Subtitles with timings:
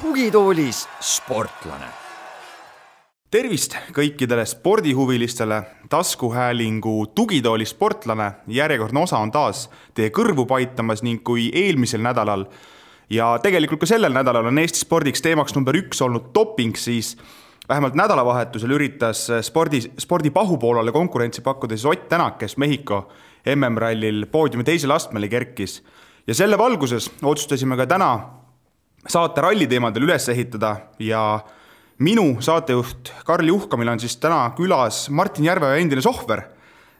[0.00, 1.86] tugitoolis sportlane.
[3.30, 11.50] tervist kõikidele spordihuvilistele, taskuhäälingu Tugitooli sportlane, järjekordne osa on taas teie kõrvu paitamas ning kui
[11.54, 12.44] eelmisel nädalal
[13.10, 17.16] ja tegelikult ka sellel nädalal on Eesti spordiks teemaks number üks olnud doping, siis
[17.68, 23.08] vähemalt nädalavahetusel üritas spordi, spordi pahupoolele konkurentsi pakkuda siis Ott Tänak, kes Mehhiko
[23.54, 25.82] MM-rallil poodiumi teisele astmele kerkis.
[26.26, 28.10] ja selle valguses otsustasime ka täna
[29.08, 31.40] saate ralli teemadel üles ehitada ja
[31.98, 36.42] minu saatejuht Karl Juhkamil on siis täna külas Martin Järveoja endine sohver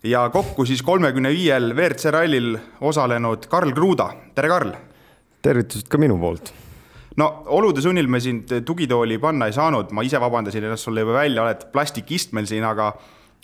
[0.03, 4.90] ja kokku siis kolmekümne viiel WRC rallil osalenud Karl Kruuda, tere Karl!
[5.43, 6.53] Tervitused ka minu poolt!
[7.21, 11.19] no olude sunnil me sind tugitooli panna ei saanud, ma ise vabandasin ennast sulle juba
[11.21, 12.93] välja, oled plastikistmel siin, aga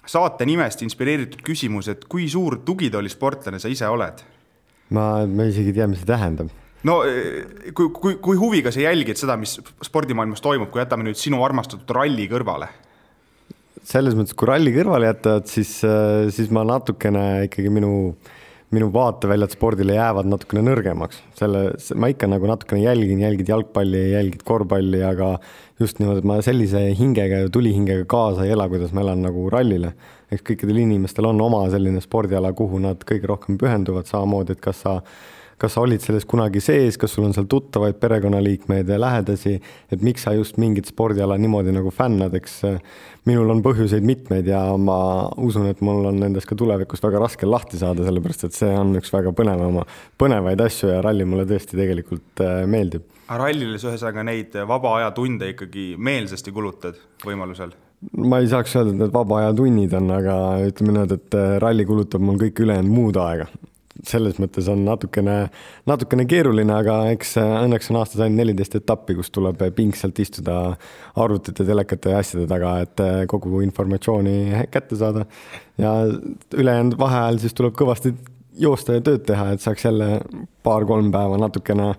[0.06, 4.22] saate nimest inspireeritud küsimus, et kui suur tugitoolisportlane sa ise oled?
[4.94, 6.52] ma, ma isegi ei tea, mis see tähendab
[6.86, 11.18] no eh, kui, kui, kui huviga sa jälgid seda, mis spordimaailmas toimub, kui jätame nüüd
[11.20, 12.70] sinu armastatud ralli kõrvale?
[13.86, 17.92] selles mõttes, kui ralli kõrvale jätta, siis, eh, siis ma natukene ikkagi minu,
[18.74, 21.20] minu vaateväljad spordile jäävad natukene nõrgemaks.
[21.38, 21.62] selle,
[21.94, 25.36] ma ikka nagu natukene jälgin, jälgid jalgpalli, jälgid korvpalli, aga
[25.80, 29.48] just niimoodi, et ma sellise hingega ja tulihingega kaasa ei ela, kuidas ma elan nagu
[29.52, 29.94] rallile.
[30.32, 34.82] eks kõikidel inimestel on oma selline spordiala, kuhu nad kõige rohkem pühenduvad, samamoodi, et kas
[34.82, 35.00] sa
[35.60, 39.56] kas sa olid selles kunagi sees, kas sul on seal tuttavaid perekonnaliikmeid ja lähedasi,
[39.92, 42.58] et miks sa just mingit spordiala niimoodi nagu fännad, eks
[43.28, 44.98] minul on põhjuseid mitmeid ja ma
[45.42, 48.92] usun, et mul on nendest ka tulevikus väga raske lahti saada, sellepärast et see on
[49.00, 49.86] üks väga põnevama,
[50.20, 53.08] põnevaid asju ja ralli mulle tõesti tegelikult äh, meeldib.
[53.80, 57.72] sa ühesõnaga neid vaba aja tunde ikkagi meelsasti kulutad võimalusel?
[58.12, 60.36] ma ei saaks öelda, et need vaba aja tunnid on, aga
[60.68, 63.48] ütleme niimoodi, et äh, ralli kulutab mul kõik ülejäänud muud aega
[64.04, 65.36] selles mõttes on natukene,
[65.88, 70.58] natukene keeruline, aga eks õnneks on aastas ainult neliteist etappi, kus tuleb pingsalt istuda
[71.16, 75.26] arvutite, telekate ja asjade taga, et kogu informatsiooni kätte saada.
[75.78, 75.92] ja
[76.56, 78.14] ülejäänud vaheajal siis tuleb kõvasti
[78.58, 80.20] joosta ja tööd teha, et saaks jälle
[80.64, 81.94] paar-kolm päeva natukene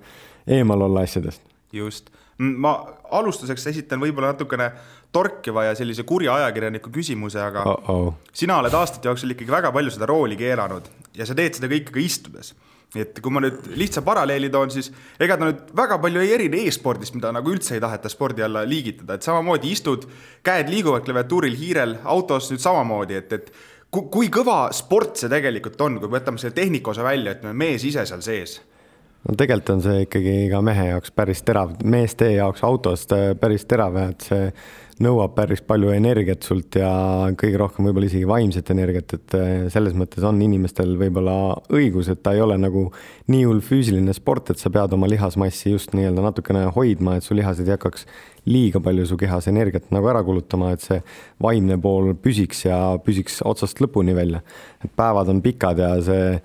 [0.47, 1.41] eemal olla asjadest.
[1.73, 2.77] just, ma
[3.11, 4.71] alustuseks esitan võib-olla natukene
[5.11, 8.13] torkiva ja sellise kurja ajakirjaniku küsimuse, aga oh -oh.
[8.33, 11.93] sina oled aastate jooksul ikkagi väga palju seda rooli keelanud ja sa teed seda kõike
[11.93, 12.53] ka istudes.
[12.95, 14.87] et kui ma nüüd lihtsa paralleeli toon, siis
[15.19, 18.63] ega ta nüüd väga palju ei erine e-spordist, mida nagu üldse ei taheta spordi alla
[18.63, 20.07] liigitada, et samamoodi istud,
[20.43, 23.51] käed liiguvad klaviatuuril, hiirel, autos nüüd samamoodi, et, et
[23.91, 27.83] kui, kui kõva sport see tegelikult on, kui võtame selle tehnika osa välja, ütleme mees
[27.83, 28.61] ise seal sees
[29.27, 33.99] no tegelikult on see ikkagi ka mehe jaoks päris terav, meeste jaoks autost päris terav
[34.05, 34.51] et see
[35.03, 36.89] nõuab päris palju energiat sult ja
[37.37, 41.35] kõige rohkem võib-olla isegi vaimset energiat, et eh, selles mõttes on inimestel võib-olla
[41.73, 42.87] õigus, et ta ei ole nagu
[43.31, 47.37] nii hull füüsiline sport, et sa pead oma lihasmassi just nii-öelda natukene hoidma, et su
[47.37, 48.07] lihased ei hakkaks
[48.47, 51.01] liiga palju su kehas energiat nagu ära kulutama, et see
[51.43, 54.41] vaimne pool püsiks ja püsiks otsast lõpuni välja.
[54.83, 56.39] et päevad on pikad ja see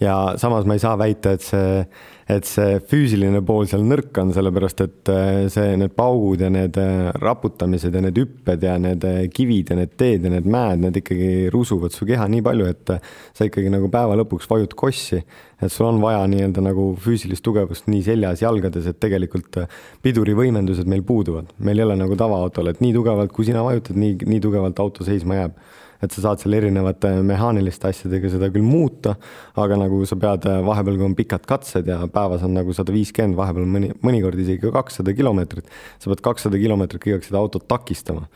[0.00, 1.84] ja samas ma ei saa väita, et see
[2.28, 6.76] et see füüsiline pool seal nõrk on, sellepärast et äh, see, need paugud ja need
[6.80, 10.82] äh, raputamised ja need hüpped ja need äh, kivid ja need teed ja need mäed,
[10.84, 12.92] need ikkagi rusuvad su keha nii palju, et
[13.32, 15.22] sa ikkagi nagu päeva lõpuks vajud kossi.
[15.58, 19.56] et sul on vaja nii-öelda nagu füüsilist tugevust nii seljas, jalgades, et tegelikult
[20.04, 21.56] pidurivõimendused meil puuduvad.
[21.58, 25.06] meil ei ole nagu tavaautol, et nii tugevalt, kui sina vajutad, nii, nii tugevalt auto
[25.08, 25.56] seisma jääb
[26.02, 29.16] et sa saad seal erinevate mehaaniliste asjadega seda küll muuta,
[29.58, 33.38] aga nagu sa pead vahepeal, kui on pikad katsed ja päevas on nagu sada viiskümmend,
[33.38, 38.28] vahepeal mõni, mõnikord isegi kakssada kilomeetrit, sa pead kakssada kilomeetrit kõigepealt seda autot takistama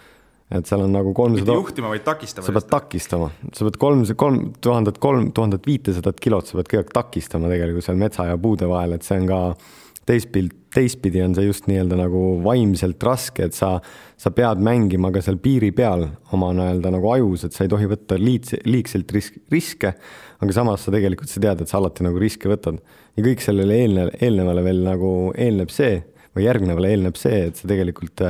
[0.52, 1.46] et seal on nagu kolmsada.
[1.46, 2.46] mitte juhtima, vaid takistama.
[2.46, 6.96] sa pead takistama, sa pead kolm, kolm tuhandet, kolm tuhandet viitesadat kilot, sa pead kõigepealt
[6.98, 9.40] takistama tegelikult seal metsa ja puude vahel, et see on ka
[10.08, 13.76] teistpidi, teistpidi on see just nii-öelda nagu vaimselt raske, et sa,
[14.18, 17.90] sa pead mängima ka seal piiri peal oma nii-öelda nagu ajus, et sa ei tohi
[17.90, 19.94] võtta liits, liigselt risk, riske,
[20.42, 22.80] aga samas sa tegelikult sa tead, et sa alati nagu riske võtad.
[23.16, 26.00] ja kõik sellele eelne, eelnevale veel nagu eelneb see
[26.32, 28.22] või järgnevale eelneb see, et sa tegelikult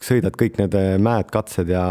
[0.00, 1.84] sõidad kõik need mäed, katsed ja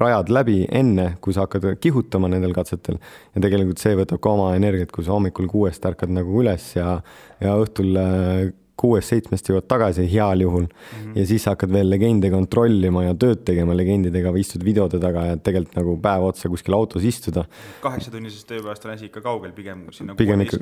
[0.00, 2.98] rajad läbi enne, kui sa hakkad kihutama nendel katsetel.
[3.34, 6.98] ja tegelikult see võtab ka oma energiat, kui sa hommikul kuuest ärkad nagu üles ja,
[7.40, 8.52] ja õhtul äh,
[8.82, 10.92] kuuest-seitsmest jõuad tagasi heal juhul mm.
[10.92, 11.16] -hmm.
[11.18, 15.36] ja siis hakkad veel legende kontrollima ja tööd tegema legendidega või istud videode taga ja
[15.36, 17.44] tegelikult nagu päev otsa kuskil autos istuda.
[17.82, 20.58] kaheksatunnisest tööpäevast on asi ikka kaugel, pigem sinna pigem ikka,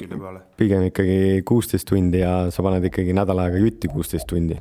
[0.57, 4.59] pigem ikkagi kuusteist tundi ja sa paned ikkagi nädal aega jutti kuusteist tundi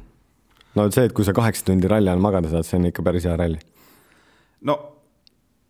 [0.80, 3.28] no see, et kui sa kaheksa tundi ralli all magada saad, see on ikka päris
[3.28, 3.60] hea ralli.
[4.70, 4.78] no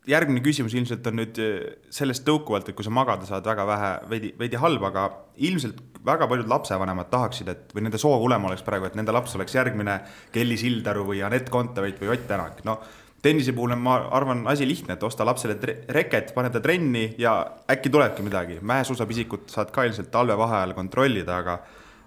[0.09, 1.57] järgmine küsimus ilmselt on nüüd eh,
[1.93, 5.09] sellest tõukuvalt, et kui sa magada saad väga vähe, veidi, veidi halb, aga
[5.49, 9.35] ilmselt väga paljud lapsevanemad tahaksid, et või nende soov olema oleks praegu, et nende laps
[9.37, 9.99] oleks järgmine
[10.33, 12.79] Kelly Sildaru või Anett Kontaveit või Ott Tänak, no
[13.21, 15.57] tennise puhul on, ma arvan, asi lihtne, et osta lapsele
[15.91, 17.35] reket, pane ta trenni ja
[17.69, 18.59] äkki tulebki midagi.
[18.61, 21.57] mäesuusapisikut saad ka ilmselt talvevaheajal kontrollida, aga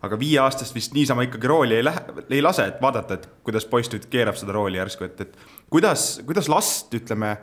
[0.03, 3.91] aga viieaastast vist niisama ikkagi rooli ei lähe, ei lase, et vaadata, et kuidas poiss
[3.93, 5.37] nüüd keerab seda rooli järsku, et, et
[5.71, 7.37] kuidas, kuidas last, ütleme,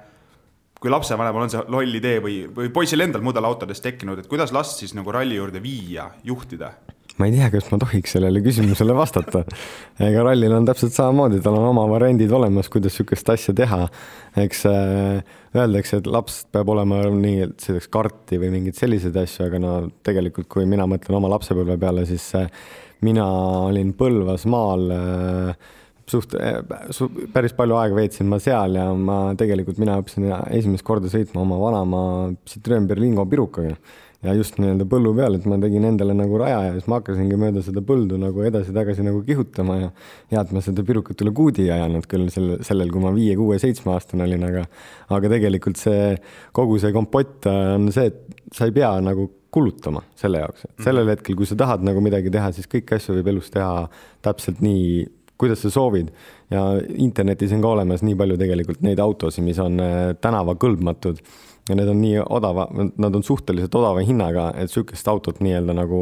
[0.80, 4.80] kui lapsevanemal on see loll idee või, või poisil endal mudelautodest tekkinud, et kuidas last
[4.84, 6.74] siis nagu ralli juurde viia, juhtida?
[7.20, 9.44] Ma ei tea, kas ma tohiks sellele küsimusele vastata.
[10.00, 13.82] ega rallil on täpselt samamoodi, tal on oma variandid olemas, kuidas niisugust asja teha.
[14.40, 19.50] eks äh, öeldakse, et laps peab olema nii, et selleks karti või mingeid selliseid asju,
[19.50, 19.74] aga no
[20.06, 22.48] tegelikult, kui mina mõtlen oma lapsepõlve peale, siis äh,
[23.04, 23.28] mina
[23.68, 25.70] olin Põlvas maal äh,
[26.10, 26.36] suht,
[26.96, 31.44] su, päris palju aega veetsin ma seal ja ma tegelikult, mina õppisin esimest korda sõitma
[31.44, 32.04] oma vanaema
[32.48, 33.76] Citroen Berlingo pirukaga
[34.26, 37.38] ja just nii-öelda põllu peal, et ma tegin endale nagu raja ja siis ma hakkasingi
[37.40, 39.90] mööda seda põldu nagu edasi-tagasi nagu kihutama ja
[40.34, 43.38] hea, et ma seda pirukat üle kuudi ei ajanud küll sel, sellel, kui ma viie,
[43.40, 44.66] kuue, seitsmeaastane olin, aga
[45.16, 46.16] aga tegelikult see,
[46.56, 51.06] kogu see kompott on see, et sa ei pea nagu kulutama selle jaoks, et sellel
[51.06, 51.16] mhm.
[51.16, 53.88] hetkel, kui sa tahad nagu midagi teha, siis kõiki asju võib elus teha
[54.26, 55.08] täpselt nii,
[55.40, 56.12] kuidas sa soovid.
[56.52, 56.66] Ja
[57.00, 61.22] internetis on ka olemas nii palju tegelikult neid autosid, mis on äh, tänavakõlbmatud
[61.70, 66.02] ja need on nii odava, nad on suhteliselt odava hinnaga, et sihukest autot nii-öelda nagu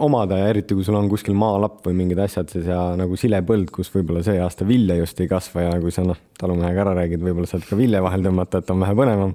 [0.00, 3.70] omada ja eriti, kui sul on kuskil maalapp või mingid asjad siis ja nagu silepõld,
[3.74, 7.22] kus võib-olla see aasta vilja just ei kasva ja kui sa noh, talumehega ära räägid,
[7.24, 9.34] võib-olla saad ka vilja vahel tõmmata, et on vähe põnevam.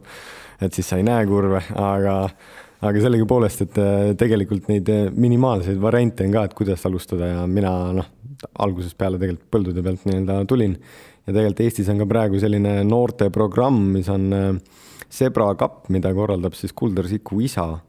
[0.61, 2.15] et siis sa ei näe kurve, aga,
[2.81, 7.45] aga sellegipoolest, et äh, tegelikult neid äh, minimaalseid variante on ka, et kuidas alustada ja
[7.47, 8.09] mina noh,
[8.65, 10.73] algusest peale tegelikult põldude pealt nii-öelda tulin.
[11.27, 14.51] ja tegelikult Eestis on ka praegu selline noorteprogramm, mis on äh,
[15.13, 17.79] Zebra Cup, mida korraldab siis Kuldar Siku isa.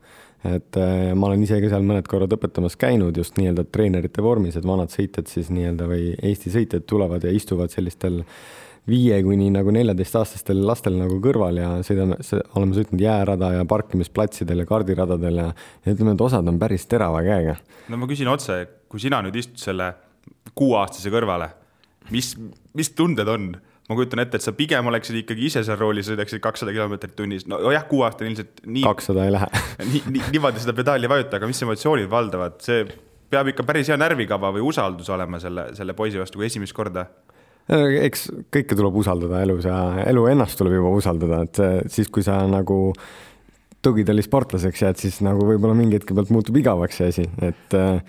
[0.47, 4.55] et äh, ma olen ise ka seal mõned korrad õpetamas käinud just nii-öelda treenerite vormis,
[4.57, 8.21] et vanad sõitjad siis nii-öelda või Eesti sõitjad tulevad ja istuvad sellistel
[8.89, 12.19] viie kuni nagu neljateistaastastel lastel nagu kõrval ja sõidame,
[12.57, 15.49] oleme sõitnud jäärada ja parkimisplatsidel ja kardiradadel ja,
[15.85, 17.59] ja ütleme, et osad on päris terava käega.
[17.91, 19.91] no ma küsin otse, kui sina nüüd istud selle
[20.59, 21.51] kuueaastase kõrvale,
[22.15, 22.35] mis,
[22.79, 23.51] mis tunded on?
[23.89, 27.47] Ma kujutan ette, et sa pigem oleksid ikkagi ise seal roolis, sõidaksid kakssada kilomeetrit tunnis,
[27.49, 28.85] nojah, kuueaastane ilmselt nii.
[28.87, 29.49] kakssada ei lähe
[29.93, 32.85] nii, nii, niimoodi seda pedaali ei vajuta, aga mis emotsioonid valdavad, see
[33.29, 37.09] peab ikka päris hea närvikava või usaldus olema selle, selle poisi vastu, kui esimest korda
[37.69, 42.39] eks kõike tuleb usaldada elus ja elu ennast tuleb juba usaldada, et siis, kui sa
[42.49, 42.79] nagu
[43.85, 48.01] tugitali sportlaseks jääd, siis nagu võib-olla mingi hetke pealt muutub igavaks see asi, et äh,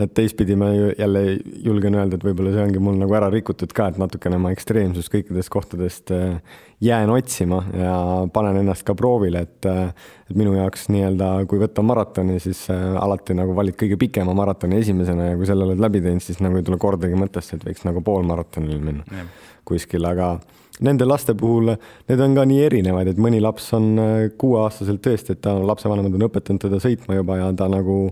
[0.00, 1.22] et teistpidi ma jälle
[1.64, 5.12] julgen öelda, et võib-olla see ongi mul nagu ära rikutud ka, et natukene ma ekstreemsust
[5.12, 6.38] kõikidest kohtadest äh,
[6.84, 7.94] jään otsima ja
[8.32, 9.90] panen ennast ka proovile, et äh,
[10.30, 14.78] et minu jaoks nii-öelda, kui võtta maratoni, siis äh, alati nagu valid kõige pikema maratoni
[14.80, 17.86] esimesena ja kui selle oled läbi teinud, siis nagu ei tule kordagi mõttesse, et võiks
[17.88, 19.24] nagu poolmaratonil minna
[19.68, 20.36] kuskil, aga
[20.86, 21.74] nende laste puhul,
[22.08, 26.16] need on ka nii erinevad, et mõni laps on äh, kuueaastaselt tõesti, et ta, lapsevanemad
[26.16, 28.02] on õpetanud teda sõitma juba ja ta nagu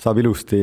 [0.00, 0.62] saab ilusti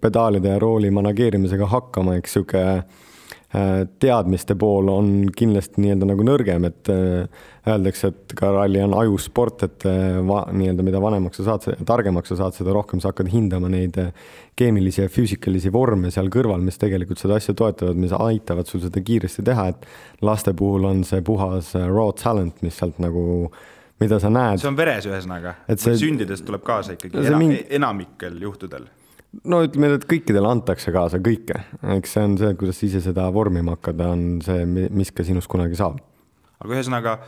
[0.00, 3.07] pedaalide ja rooli manageerimisega hakkama, eks sihuke Äh,
[3.48, 9.64] teadmiste pool on kindlasti nii-öelda nagu nõrgem, et äh, öeldakse, et ka ralli on ajusport,
[9.64, 13.70] et äh, nii-öelda mida vanemaks sa saad, targemaks sa saad, seda rohkem sa hakkad hindama
[13.72, 13.96] neid
[14.58, 19.00] keemilisi ja füüsikalisi vorme seal kõrval, mis tegelikult seda asja toetavad, mis aitavad sul seda
[19.00, 19.88] kiiresti teha, et
[20.28, 23.48] laste puhul on see puhas raw talent, mis sealt nagu
[23.98, 24.60] mida sa näed.
[24.60, 25.96] see on veres ühesõnaga, see...
[26.04, 27.64] sündides tuleb kaasa ikkagi, ena, mingi...
[27.80, 28.90] enamikel juhtudel
[29.48, 31.60] no ütleme, et kõikidele antakse kaasa kõike,
[31.96, 35.78] eks see on see, kuidas ise seda vormima hakata, on see, mis ka sinust kunagi
[35.78, 36.00] saab.
[36.58, 37.18] aga ühesõnaga,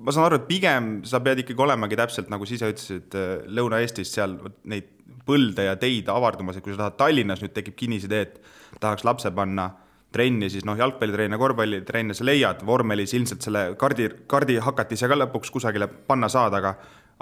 [0.00, 3.18] ma saan aru, et pigem sa pead ikkagi olemagi täpselt nagu sa ise ütlesid,
[3.50, 4.38] Lõuna-Eestis seal
[4.70, 4.88] neid
[5.26, 9.30] põlde ja teid avardumas, et kui sa tahad Tallinnas nüüd tekib kinnisidee, et tahaks lapse
[9.34, 9.68] panna
[10.10, 15.52] trenni, siis noh, jalgpallitrenni ja korvpallitrenni sa leiad, vormelis ilmselt selle kardi, kardihakatise ka lõpuks
[15.54, 16.74] kusagile panna saad, aga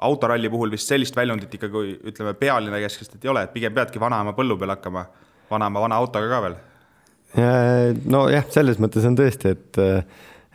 [0.06, 4.34] autoralli puhul vist sellist väljundit ikkagi ütleme, pealinna keskselt ei ole, et pigem peadki vanaema
[4.36, 5.04] põllu peal hakkama,
[5.50, 6.58] vanaema vana autoga ka veel.
[8.08, 9.84] nojah, selles mõttes on tõesti, et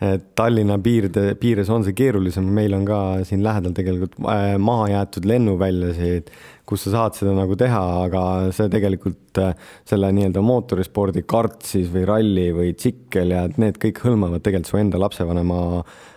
[0.02, 4.88] et Tallinna piirde, piires on see keerulisem, meil on ka siin lähedal tegelikult äh, maha
[4.90, 6.32] jäetud lennuväljasid,
[6.66, 8.24] kus sa saad seda nagu teha, aga
[8.56, 9.54] see tegelikult äh,
[9.88, 14.82] selle nii-öelda mootorispordi kart siis või ralli või tsikkel ja need kõik hõlmavad tegelikult su
[14.82, 16.12] enda lapsevanema Äh,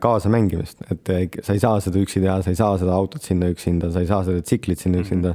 [0.00, 1.10] kaasamängimist, et
[1.44, 4.08] sa ei saa seda üksi teha, sa ei saa seda autot sinna üksinda, sa ei
[4.08, 5.04] saa seda tsiklit sinna mhm.
[5.04, 5.34] üksinda.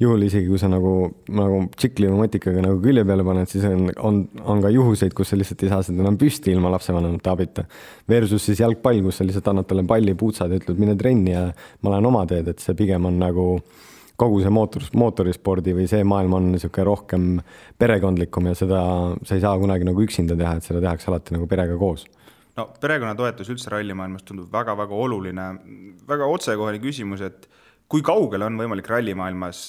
[0.00, 3.90] juhul isegi, kui sa nagu, nagu tsikli või motikaga nagu külje peale paned, siis on,
[4.00, 7.66] on, on ka juhuseid, kus sa lihtsalt ei saa seda enam püsti ilma lapsevanemate abita.
[8.08, 11.50] Versus siis jalgpall, kus sa lihtsalt annad talle palli, puutsad ja ütled, mine trenni ja
[11.84, 13.46] ma lähen oma teed, et see pigem on nagu
[14.20, 17.28] kogu see mootor, mootorispordi või see maailm on niisugune rohkem
[17.80, 18.80] perekondlikum ja seda
[19.24, 22.06] sa ei saa kunagi nagu üksinda teha, et seda tehakse alati nagu perega koos
[22.58, 25.46] no perekonnatoetus üldse rallimaailmas tundub väga-väga oluline,
[26.08, 27.46] väga otsekohene küsimus, et
[27.90, 29.62] kui kaugele on võimalik rallimaailmas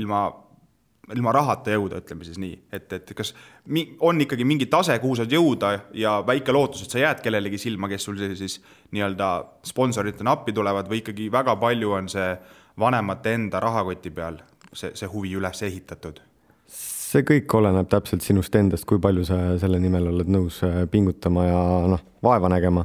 [0.00, 0.22] ilma,
[1.14, 3.34] ilma rahata jõuda, ütleme siis nii, et, et kas
[3.72, 7.60] mi, on ikkagi mingi tase, kuhu saad jõuda ja väike lootus, et sa jääd kellelegi
[7.60, 8.60] silma, kes sul siis
[8.96, 9.32] nii-öelda
[9.68, 12.30] sponsoritena appi tulevad või ikkagi väga palju on see
[12.78, 14.40] vanemate enda rahakoti peal
[14.72, 16.20] see, see huvi üles ehitatud
[17.08, 21.48] see kõik oleneb täpselt sinust endast, kui palju sa selle nimel oled nõus äh, pingutama
[21.48, 22.84] ja noh, vaeva nägema.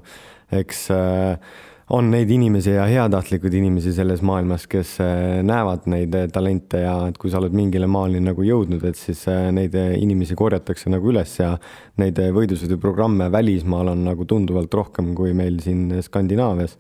[0.54, 1.54] eks äh,
[1.94, 7.18] on neid inimesi ja heatahtlikud inimesi selles maailmas, kes äh, näevad neid talente ja et
[7.20, 11.56] kui sa oled mingile maani nagu jõudnud, et siis neid inimesi korjatakse nagu üles ja
[12.00, 16.78] neid võidusõiduprogramme välismaal on nagu tunduvalt rohkem kui meil siin Skandinaavias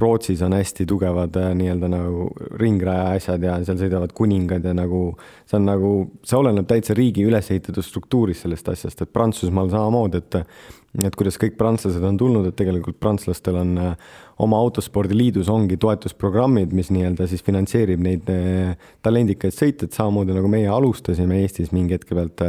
[0.00, 2.28] Rootsis on hästi tugevad äh, nii-öelda nagu
[2.60, 5.04] ringraja asjad ja seal sõidavad kuningad ja nagu
[5.44, 5.92] see on nagu,
[6.26, 11.38] see oleneb täitsa riigi üles ehitatud struktuurist sellest asjast, et Prantsusmaal samamoodi, et et kuidas
[11.40, 14.12] kõik prantslased on tulnud, et tegelikult prantslastel on äh,
[14.44, 20.68] oma autospordiliidus ongi toetusprogrammid, mis nii-öelda siis finantseerib neid äh, talendikaid sõitjaid, samamoodi nagu meie
[20.70, 22.44] alustasime Eestis mingi hetke pealt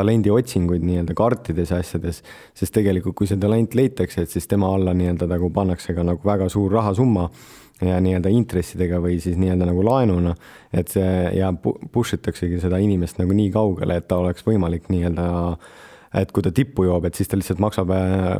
[0.00, 2.20] talendiotsinguid nii-öelda kartides ja asjades,
[2.56, 6.24] sest tegelikult, kui see talent leitakse, et siis tema alla nii-öelda nagu pannakse ka nagu
[6.24, 7.28] väga suur rahasumma
[7.80, 10.34] ja nii-öelda intressidega või siis nii-öelda nagu laenuna,
[10.72, 15.28] et see ja push itaksegi seda inimest nagu nii kaugele, et ta oleks võimalik nii-öelda
[16.10, 18.32] et kui ta tippu joob, et siis ta lihtsalt maksab äh,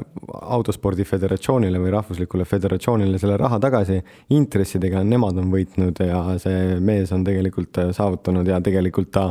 [0.43, 4.00] autospordi föderatsioonile või rahvuslikule föderatsioonile selle raha tagasi.
[4.35, 9.31] intressidega nemad on võitnud ja see mees on tegelikult äh, saavutanud ja tegelikult ta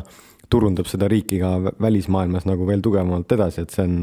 [0.49, 4.01] turundab seda riiki ka välismaailmas nagu veel tugevamalt edasi, et see on,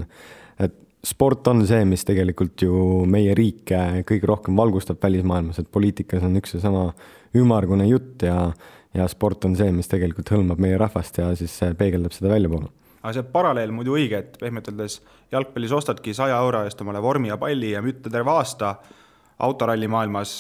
[0.62, 0.76] et
[1.07, 6.37] sport on see, mis tegelikult ju meie riike kõige rohkem valgustab välismaailmas, et poliitikas on
[6.37, 6.90] üks seesama
[7.37, 8.50] ümmargune jutt ja,
[8.95, 12.69] ja sport on see, mis tegelikult hõlmab meie rahvast ja siis peegeldab seda väljapoole
[13.06, 14.98] aga see paralleel muidu õige, et pehmelt öeldes
[15.30, 18.72] jalgpallis ostadki saja euro eest omale vormi ja palli ja mütta terve aasta,
[19.46, 20.32] autoralli maailmas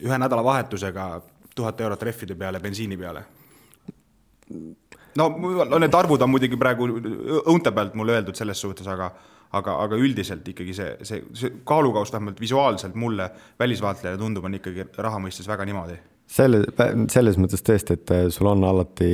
[0.00, 1.08] ühe nädalavahetusega
[1.54, 3.26] tuhat eurot rehvide peale, bensiini peale.
[5.20, 6.88] No need arvud on muidugi praegu
[7.44, 9.12] õunte pealt mulle öeldud selles suhtes, aga
[9.54, 13.28] aga, aga üldiselt ikkagi see, see, see kaalukauss vähemalt visuaalselt mulle
[13.60, 16.00] välisvaatlejale tundub, on ikkagi raha mõistes väga niimoodi
[16.30, 16.64] selle,
[17.12, 19.10] selles mõttes tõesti, et sul on alati,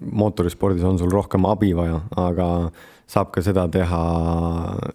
[0.00, 2.48] mootorispordis on sul rohkem abi vaja, aga
[3.12, 4.02] saab ka seda teha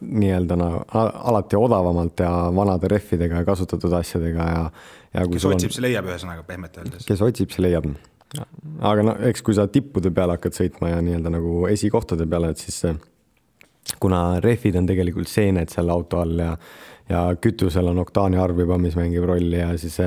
[0.01, 4.63] nii-öelda nagu alati odavamalt ja vanade rehvidega ja kasutatud asjadega ja,
[5.13, 7.06] ja kes otsib see leiab ühesõnaga pehmelt öeldes.
[7.08, 7.89] kes otsib, see leiab
[8.84, 12.63] aga no eks, kui sa tippude peale hakkad sõitma ja nii-öelda nagu esikohtade peale, et
[12.63, 12.82] siis
[14.01, 16.56] kuna rehvid on tegelikult seened seal auto all ja
[17.09, 19.97] ja kütusel on oktaani arv juba, mis mängib rolli ja siis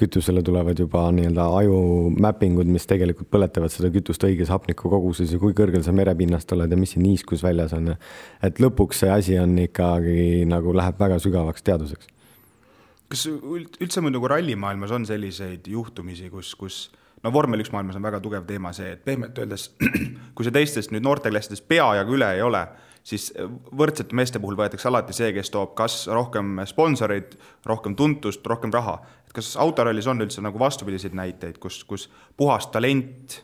[0.00, 1.76] kütusele tulevad juba nii-öelda aju
[2.20, 6.72] mapping ud, mis tegelikult põletavad seda kütust õiges hapnikukoguses ja kui kõrgel sa merepinnast oled
[6.72, 7.94] ja mis see niiskus väljas on.
[8.42, 12.10] et lõpuks see asi on ikkagi nagu läheb väga sügavaks teaduseks.
[13.08, 16.82] kas üldse muidu rallimaailmas on selliseid juhtumisi, kus, kus
[17.22, 19.70] no vormel üks maailmas on väga tugev teema see, et pehmelt öeldes,
[20.36, 22.66] kui see teistest nüüd noorteklassidest peajagu üle ei ole,
[23.06, 23.30] siis
[23.78, 29.00] võrdsete meeste puhul võetakse alati see, kes toob kas rohkem sponsoreid, rohkem tuntust, rohkem raha.
[29.26, 33.42] et kas autorallis on üldse nagu vastupidiseid näiteid, kus, kus puhas talent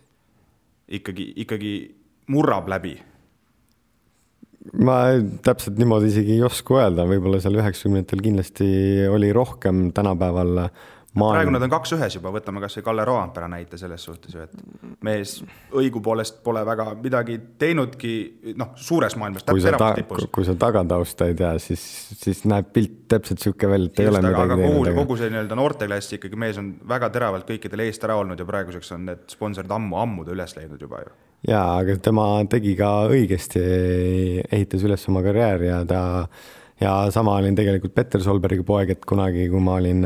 [0.89, 1.73] ikkagi, ikkagi
[2.29, 2.97] murrab läbi?
[4.85, 4.99] ma
[5.43, 8.69] täpselt niimoodi isegi ei oska öelda, võib-olla seal üheksakümnendatel kindlasti
[9.09, 10.69] oli rohkem, tänapäeval
[11.19, 11.39] maailm.
[11.39, 14.97] praegu nad on kaks ühes juba, võtame kasvõi Kalle Roompere näite selles suhtes ju, et
[15.05, 15.39] mees
[15.77, 18.15] õigupoolest pole väga midagi teinudki,
[18.59, 19.47] noh, suures maailmas.
[19.49, 19.95] kui sa ta-,
[20.33, 21.85] kui sa tagatausta ei tea, siis,
[22.19, 25.59] siis näeb pilt täpselt niisugune välja, et ei ole midagi aga kogu, kogu see nii-öelda
[25.59, 29.73] noorteklass ikkagi, mees on väga teravalt kõikidel eest ära olnud ja praeguseks on need sponsorid
[29.79, 33.63] ammu, ammu ta üles leidnud juba ju jaa, aga tema tegi ka õigesti,
[34.51, 36.01] ehitas üles oma karjääri ja ta
[36.81, 40.05] ja sama olin tegelikult Petter Solbergi poeg, et kunagi, kui ma olin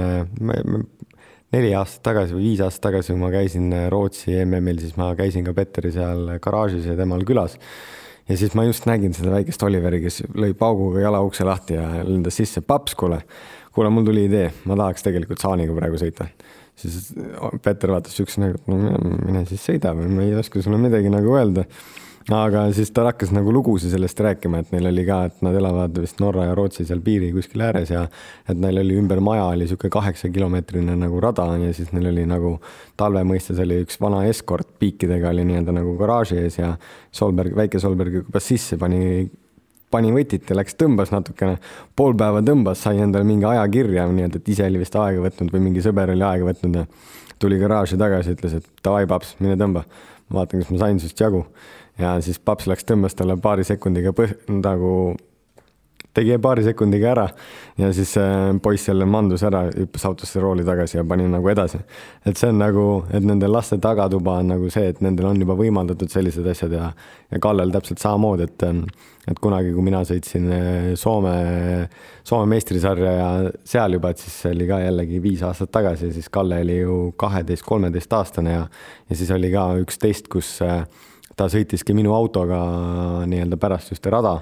[1.52, 5.44] neli aastat tagasi või viis aastat tagasi, kui ma käisin Rootsi MM-il, siis ma käisin
[5.46, 7.58] ka Petteri seal garaažis ja temal külas.
[8.28, 11.88] ja siis ma just nägin seda väikest Oliveri, kes lõi pauguga jala ukse lahti ja
[12.06, 13.20] lendas sisse, paps, kuule,
[13.74, 16.30] kuule, mul tuli idee, ma tahaks tegelikult saaniga praegu sõita.
[16.76, 17.12] siis
[17.62, 18.78] Petter vaatas siukse näoga, et no
[19.26, 21.66] mine siis sõida või ma ei oska sulle midagi nagu öelda
[22.30, 25.96] aga siis ta hakkas nagu lugusid sellest rääkima, et neil oli ka, et nad elavad
[26.04, 28.04] vist Norra ja Rootsi seal piiri kuskil ääres ja
[28.48, 32.56] et neil oli ümber maja oli niisugune kaheksakilomeetrine nagu rada ja siis neil oli nagu
[32.96, 36.76] talve mõistes oli üks vana eskort piikidega oli nii-öelda nagu garaaži ees ja
[37.12, 39.30] Solberg, väike Solberg hüppas sisse, pani
[39.92, 41.58] pani võtit ja läks, tõmbas natukene,
[41.96, 45.52] pool päeva tõmbas, sai endale mingi aja kirja, nii-öelda, et ise oli vist aega võtnud
[45.52, 46.86] või mingi sõber oli aega võtnud ja
[47.42, 49.84] tuli garaaži tagasi, ütles, et davai, paps, mine tõmba.
[50.32, 51.42] vaatan, kas ma sain sinust jagu
[51.98, 54.92] ja siis paps läks, tõmbas talle paari sekundiga põh-, nagu
[56.16, 57.24] tegi paari sekundiga ära
[57.80, 61.80] ja siis äh, poiss jälle mandus ära, hüppas autosse rooli tagasi ja pani nagu edasi.
[62.26, 65.56] et see on nagu, et nende laste tagatuba on nagu see, et nendel on juba
[65.56, 66.90] võimaldatud sellised asjad ja,
[67.32, 68.82] ja Kallel täpselt samamoodi, et, ähm,
[69.28, 71.88] et kunagi, kui mina sõitsin äh, Soome,
[72.28, 73.30] Soome meistrisarja ja
[73.64, 77.64] seal juba, et siis oli ka jällegi viis aastat tagasi, siis Kalle oli ju kaheteist,
[77.68, 78.66] kolmeteistaastane ja,
[79.08, 80.84] ja siis oli ka üks test, kus äh,
[81.36, 82.60] ta sõitiski minu autoga
[83.28, 84.38] nii-öelda pärast ühte rada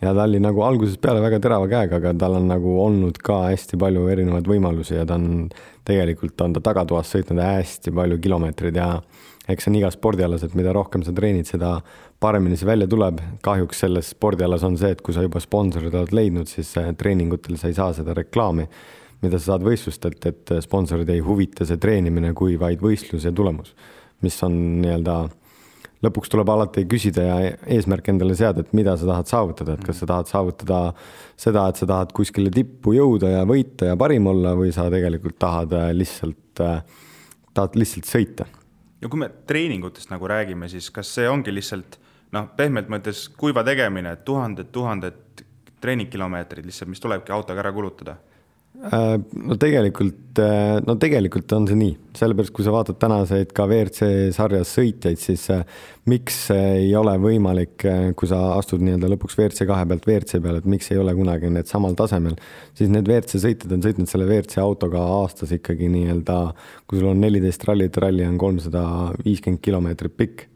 [0.00, 3.42] ja ta oli nagu algusest peale väga terava käega, aga tal on nagu olnud ka
[3.50, 5.48] hästi palju erinevaid võimalusi ja ta on,
[5.86, 8.94] tegelikult on ta tagatoas sõitnud hästi palju kilomeetreid ja
[9.50, 11.80] eks see on igas spordialas, et mida rohkem sa treenid, seda
[12.22, 13.20] paremini see välja tuleb.
[13.42, 17.68] kahjuks selles spordialas on see, et kui sa juba sponsorid oled leidnud, siis treeningutel sa
[17.68, 18.68] ei saa seda reklaami,
[19.20, 23.74] mida sa saad võistlustelt, et sponsorid ei huvita see treenimine kui vaid võistlus ja tulemus,
[24.24, 25.16] mis on nii-öelda
[26.04, 27.34] lõpuks tuleb alati küsida ja
[27.76, 30.80] eesmärk endale seada, et mida sa tahad saavutada, et kas sa tahad saavutada
[31.40, 35.38] seda, et sa tahad kuskile tippu jõuda ja võita ja parim olla või sa tegelikult
[35.42, 36.80] tahad äh, lihtsalt, äh,
[37.54, 38.48] tahad lihtsalt sõita.
[39.00, 42.00] ja kui me treeningutest nagu räägime, siis kas see ongi lihtsalt
[42.32, 45.44] noh, pehmelt mõttes kuiva tegemine, tuhanded-tuhanded
[45.80, 48.16] treeningkilomeetrid lihtsalt, mis tulebki autoga ära kulutada
[48.80, 54.30] no tegelikult, äh, no tegelikult on see nii, sellepärast kui sa vaatad tänaseid ka WRC
[54.36, 55.64] sarjas sõitjaid, siis äh,
[56.08, 57.84] miks ei ole võimalik,
[58.16, 61.52] kui sa astud nii-öelda lõpuks WRC kahe pealt WRC peale, et miks ei ole kunagi
[61.52, 62.38] need samal tasemel,
[62.78, 66.40] siis need WRC sõitjad on sõitnud selle WRC autoga aastas ikkagi nii-öelda,
[66.88, 68.84] kui sul on neliteist rallit, ralli on kolmsada
[69.24, 70.49] viiskümmend kilomeetrit pikk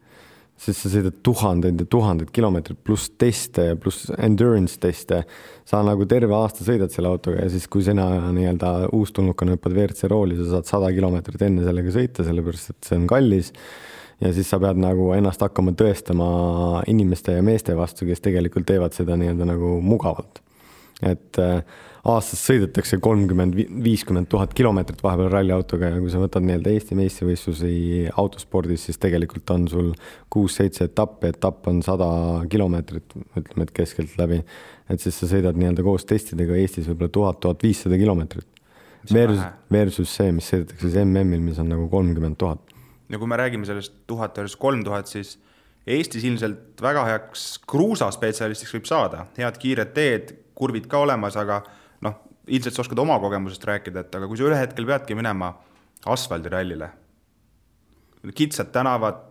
[0.55, 5.23] sest sa sõidad tuhandeid ja tuhandeid kilomeetreid pluss teste ja pluss endurance teste.
[5.65, 10.09] sa nagu terve aasta sõidad selle autoga ja siis, kui sina nii-öelda uustulnukana hüppad WRC
[10.11, 13.51] rooli, sa saad sada kilomeetrit enne sellega sõita, sellepärast et see on kallis.
[14.23, 16.29] ja siis sa pead nagu ennast hakkama tõestama
[16.87, 20.44] inimeste ja meeste vastu, kes tegelikult teevad seda nii-öelda nagu mugavalt.
[21.03, 21.59] Et äh,
[22.07, 27.71] aastas sõidetakse kolmkümmend, viiskümmend tuhat kilomeetrit vahepeal ralliautoga ja kui sa võtad nii-öelda Eesti meistrivõistlusi
[28.21, 29.91] autospordis, siis tegelikult on sul
[30.33, 32.07] kuus-seitse etappi, etapp on sada
[32.51, 34.43] kilomeetrit, ütleme, et keskeltläbi.
[34.89, 38.47] et siis sa sõidad nii-öelda koos testidega Eestis võib-olla tuhat, tuhat viissada kilomeetrit.
[39.13, 42.61] Versus, versus see, mis sõidetakse siis MM-il, mis on nagu kolmkümmend tuhat.
[43.09, 45.39] ja kui me räägime sellest tuhat versus kolm tuhat, siis
[45.85, 51.61] Eestis ilmselt väga heaks kruusaspetsialistiks võib saada, head kiired teed, kurvid ka olemas, aga
[52.05, 55.51] noh, ilmselt sa oskad oma kogemusest rääkida, et aga kui sa ühel hetkel peadki minema
[56.11, 56.89] asfaldirallile,
[58.35, 59.21] kitsad tänavad,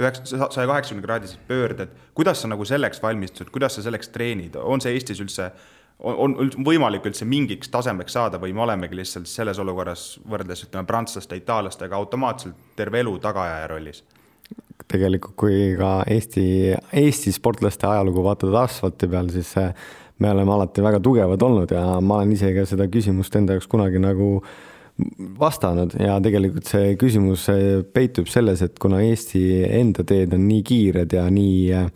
[0.00, 4.80] üheksa, saja kaheksakümne kraadised pöörded, kuidas sa nagu selleks valmistud, kuidas sa selleks treenid, on
[4.80, 5.50] see Eestis üldse,
[5.98, 10.88] on, on võimalik üldse mingiks tasemeks saada või me olemegi lihtsalt selles olukorras võrreldes ütleme
[10.88, 14.02] prantslaste, itaallastega automaatselt terve elu tagaajaja rollis?
[14.92, 16.44] tegelikult, kui ka Eesti,
[16.98, 19.54] Eesti sportlaste ajalugu vaatad asfalti peal, siis
[20.22, 23.68] me oleme alati väga tugevad olnud ja ma olen ise ka seda küsimust enda jaoks
[23.70, 24.36] kunagi nagu
[25.40, 27.48] vastanud ja tegelikult see küsimus
[27.94, 31.86] peitub selles, et kuna Eesti enda teed on nii kiired ja nii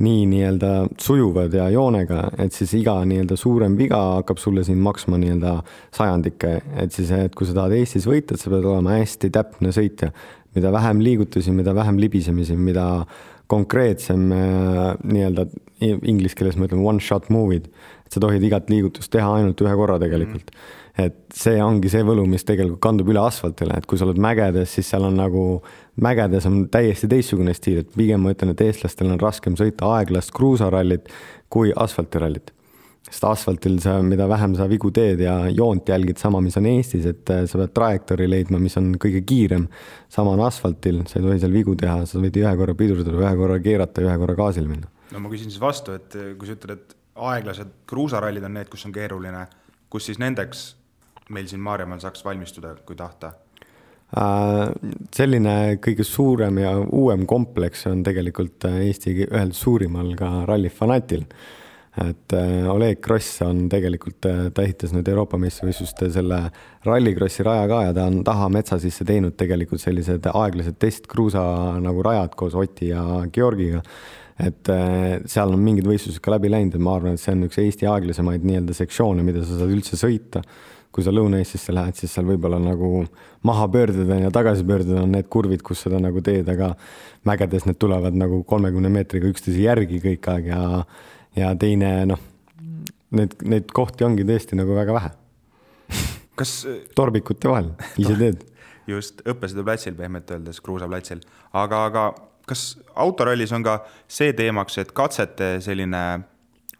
[0.00, 0.68] nii nii-öelda
[1.00, 5.58] sujuvad ja joonega, et siis iga nii-öelda suurem viga hakkab sulle siin maksma nii-öelda
[5.96, 9.74] sajandikke, et siis, et kui sa tahad Eestis võita, et sa pead olema hästi täpne
[9.76, 10.12] sõitja.
[10.54, 13.04] mida vähem liigutusi, mida vähem libisemisi, mida
[13.46, 15.44] konkreetsem äh, nii-öelda
[15.80, 17.70] inglise keeles me ütleme one shot movie'd,
[18.06, 20.60] et sa tohid igat liigutust teha ainult ühe korra tegelikult mm.
[20.60, 21.06] -hmm.
[21.06, 24.74] et see ongi see võlu, mis tegelikult kandub üle asfaltile, et kui sa oled mägedes,
[24.74, 25.62] siis seal on nagu,
[25.96, 30.32] mägedes on täiesti teistsugune stiil, et pigem ma ütlen, et eestlastel on raskem sõita aeglast
[30.36, 31.08] kruusarallit
[31.48, 32.54] kui asfaltirallit
[33.10, 37.06] sest asfaltil sa, mida vähem sa vigu teed ja joont jälgid sama, mis on Eestis,
[37.10, 39.66] et äh, sa pead trajektoori leidma, mis on kõige kiirem.
[40.08, 43.32] sama on asfaltil, sa ei tohi seal vigu teha, sa võid ühe korra pidurdada, ühe
[43.40, 44.90] korra keerata, ühe korra gaasil minna.
[45.12, 46.96] No ma küsin siis vastu, et äh, kui sa ütled, et
[47.30, 49.44] aeglased kruusarallid on need, kus on keeruline,
[49.90, 50.64] kus siis nendeks
[51.30, 53.32] meil siin Maarjamaal saaks valmistuda, kui tahta?
[54.18, 54.66] Äh,
[55.14, 61.26] selline kõige suurem ja uuem kompleks on tegelikult Eesti ühel suurimal ka Rally Fanatil
[61.98, 66.38] et äh, Oleg Kross on tegelikult, äh, ta ehitas nüüd Euroopa meistrivõistluste selle
[66.86, 71.42] rallikrossi raja ka ja ta on taha metsa sisse teinud tegelikult sellised aeglased testkruusa
[71.82, 73.02] nagu rajad koos Oti ja
[73.34, 73.82] Georgiga.
[74.40, 77.46] Et äh, seal on mingid võistlused ka läbi läinud ja ma arvan, et see on
[77.48, 80.44] üks Eesti aeglasemaid nii-öelda sektsioone, mida sa saad üldse sõita.
[80.90, 83.04] kui sa Lõuna-Eestisse lähed, siis seal võib-olla nagu
[83.46, 86.72] mahapöörded on ja tagasipöörded on need kurvid, kus seda nagu teed, aga
[87.30, 90.64] mägedes need tulevad nagu kolmekümne meetriga üksteise järgi kõik aeg ja
[91.38, 92.18] ja teine noh,
[93.14, 95.12] need, neid kohti ongi tõesti nagu väga vähe.
[96.38, 96.54] kas
[96.98, 98.44] torbikute vahel, ise teed.
[98.94, 101.22] just, õppesõidu platsil pehmelt öeldes, kruusaplatsil,
[101.52, 102.04] aga, aga
[102.50, 102.64] kas
[102.98, 106.04] autorallis on ka see teemaks, et katsete selline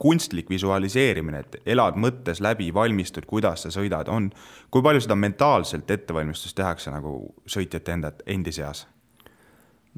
[0.01, 4.31] kunstlik visualiseerimine, et elad mõttes läbi, valmistud, kuidas sa sõidad, on,
[4.73, 7.19] kui palju seda mentaalselt ettevalmistust tehakse nagu
[7.51, 8.87] sõitjate enda, endi seas?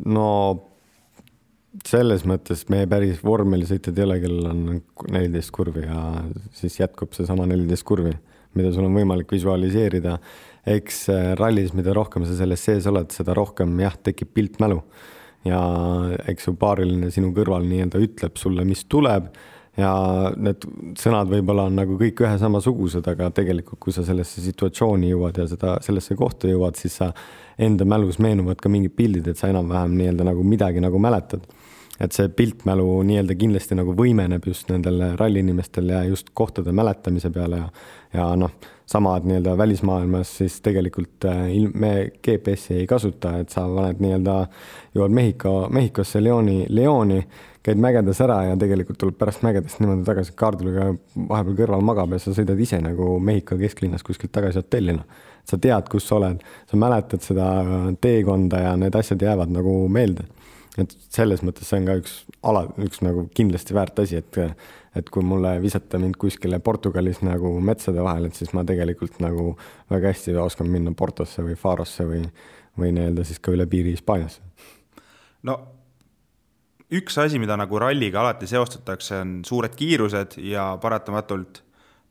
[0.09, 0.27] no
[1.89, 4.63] selles mõttes meie päris vormelisõitjad ei ole, kellel on
[5.13, 6.03] neliteist kurvi ja
[6.57, 8.13] siis jätkub seesama neliteist kurvi,
[8.59, 10.19] mida sul on võimalik visualiseerida.
[10.67, 14.83] eks äh, rallis, mida rohkem sa selles sees oled, seda rohkem jah, tekib piltmälu.
[15.45, 15.63] Ja
[16.31, 19.31] eks su paariline sinu kõrval nii-öelda ütleb sulle, mis tuleb
[19.79, 19.93] ja
[20.37, 20.67] need
[21.01, 25.49] sõnad võib-olla on nagu kõik ühe samasugused, aga tegelikult, kui sa sellesse situatsiooni jõuad ja
[25.49, 27.13] seda, sellesse kohta jõuad, siis sa
[27.63, 31.47] enda mälus meenuvad ka mingid pildid, et sa enam-vähem nii-öelda nagu midagi nagu mäletad.
[32.03, 37.57] et see piltmälu nii-öelda kindlasti nagu võimeneb just nendel ralliinimestel ja just kohtade mäletamise peale
[37.57, 37.69] ja
[38.13, 38.51] ja noh,
[38.93, 41.93] samad nii-öelda välismaailmas siis tegelikult äh, me
[42.25, 44.37] GPS-i ei kasuta, et sa paned nii-öelda,
[44.97, 47.23] jõuad Mehhiko, Mehhikosse Leoni, Leoni
[47.63, 52.21] käid mägedes ära ja tegelikult tuleb pärast mägedest niimoodi tagasi, kaarduliga vahepeal kõrval magab ja
[52.23, 55.23] sa sõidad ise nagu Mehhiko kesklinnas kuskilt tagasi hotelli, noh.
[55.49, 57.49] sa tead, kus sa oled, sa mäletad seda
[58.03, 60.29] teekonda ja need asjad jäävad nagu meelde.
[60.81, 62.13] et selles mõttes see on ka üks
[62.49, 64.39] ala, üks nagu kindlasti väärt asi, et
[64.97, 69.55] et kui mulle visata mind kuskile Portugalis nagu metsade vahel, et siis ma tegelikult nagu
[69.91, 72.25] väga hästi oskan minna Portosse või Farosse või,
[72.79, 74.43] või nii-öelda siis ka üle piiri Hispaaniasse.
[75.49, 75.59] no
[76.93, 81.63] üks asi, mida nagu ralliga alati seostatakse, on suured kiirused ja paratamatult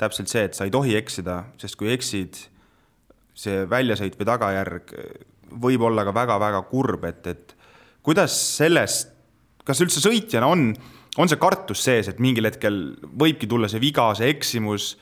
[0.02, 2.40] täpselt see, et sa ei tohi eksida, sest kui eksid,
[3.38, 4.96] see väljasõit või tagajärg
[5.62, 7.54] võib olla ka väga-väga kurb, et, et
[8.06, 9.12] kuidas sellest,
[9.68, 10.72] kas üldse sõitjana on,
[11.18, 14.94] on see kartus sees, et mingil hetkel võibki tulla see viga, see eksimus,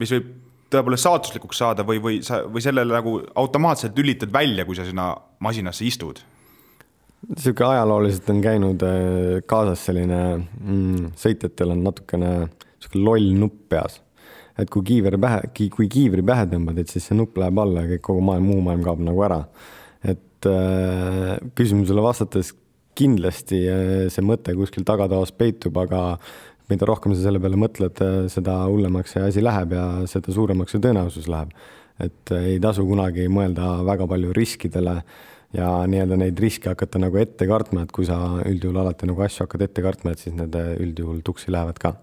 [0.00, 0.28] mis võib
[0.74, 5.12] tõepoolest saatuslikuks saada või, või sa, või sellele nagu automaatselt lülitad välja, kui sa sinna
[5.44, 6.22] masinasse istud
[7.28, 14.00] niisugune ajalooliselt on käinud äh, kaasas selline mm,, sõitjatel on natukene niisugune loll nupp peas.
[14.58, 17.94] et kui kiiver pähe, kui kiivri pähe tõmbad, et siis see nupp läheb alla ja
[17.94, 19.40] kõik, kogu maailm, muu maailm kaob nagu ära.
[20.04, 22.52] et äh, küsimusele vastates
[22.98, 26.16] kindlasti äh, see mõte kuskil tagatoas peitub, aga
[26.70, 30.74] mida rohkem sa selle peale mõtled, äh, seda hullemaks see asi läheb ja seda suuremaks
[30.74, 31.54] see tõenäosus läheb.
[32.02, 34.96] et ei tasu kunagi mõelda väga palju riskidele
[35.54, 39.44] ja nii-öelda neid riske hakata nagu ette kartma, et kui sa üldjuhul alati nagu asju
[39.44, 41.94] hakkad ette kartma, et siis need üldjuhul tuksi lähevad ka.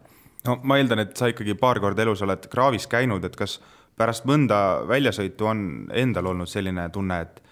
[0.48, 3.60] no ma eeldan, et sa ikkagi paar korda elus oled kraavis käinud, et kas
[4.00, 7.51] pärast mõnda väljasõitu on endal olnud selline tunne, et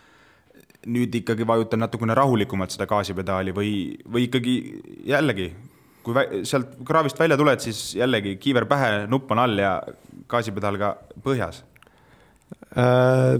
[0.88, 3.72] nüüd ikkagi vajutan natukene rahulikumalt seda gaasipedaali või,
[4.08, 4.56] või ikkagi
[5.10, 5.50] jällegi,
[6.06, 9.76] kui sealt kraavist välja tuled, siis jällegi kiiver pähe, nupp on all ja
[10.32, 10.94] gaasipedaal ka
[11.26, 11.64] põhjas
[12.78, 13.40] äh,?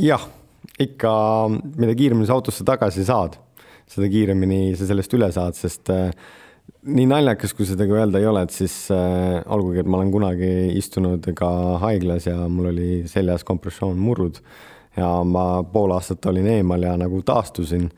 [0.00, 0.28] jah
[0.80, 1.12] ikka,
[1.76, 3.36] mida kiiremini sa autosse tagasi saad,
[3.90, 6.14] seda kiiremini sa sellest üle saad, sest äh,
[6.88, 10.12] nii naljakas, kui seda ka öelda ei ole, et siis äh, olgugi, et ma olen
[10.14, 11.50] kunagi istunud ka
[11.84, 14.40] haiglas ja mul oli seljas kompressioonmurrud
[15.00, 17.88] ja ma pool aastat olin eemal ja nagu taastusin.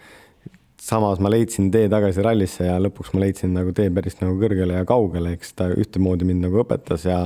[0.82, 4.80] Samas ma leidsin tee tagasi rallisse ja lõpuks ma leidsin nagu tee päris nagu kõrgele
[4.80, 7.20] ja kaugele, eks ta ühtemoodi mind nagu õpetas ja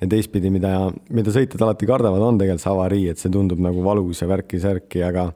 [0.00, 0.72] ja teistpidi, mida,
[1.12, 5.02] mida sõitjad alati kardavad, on tegelikult see avarii, et see tundub nagu valus ja värki-särki,
[5.04, 5.26] aga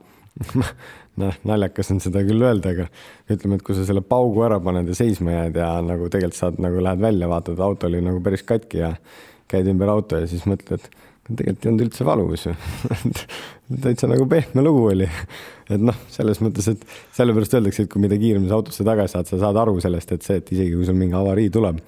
[1.21, 2.87] noh, naljakas on seda küll öelda, aga
[3.31, 6.59] ütleme, et kui sa selle paugu ära paned ja seisma jääd ja nagu tegelikult saad
[6.63, 8.95] nagu lähed välja, vaatad, auto oli nagu päris katki ja
[9.51, 10.89] käid ümber auto ja siis mõtled,
[11.29, 12.55] tegelikult ei olnud üldse valus ju
[13.85, 15.07] täitsa nagu pehme lugu oli.
[15.69, 16.83] et noh, selles mõttes, et
[17.17, 20.27] sellepärast öeldakse, et kui mida kiiremini sa autosse tagasi saad, sa saad aru sellest, et
[20.27, 21.81] see, et isegi kui sul mingi avarii tuleb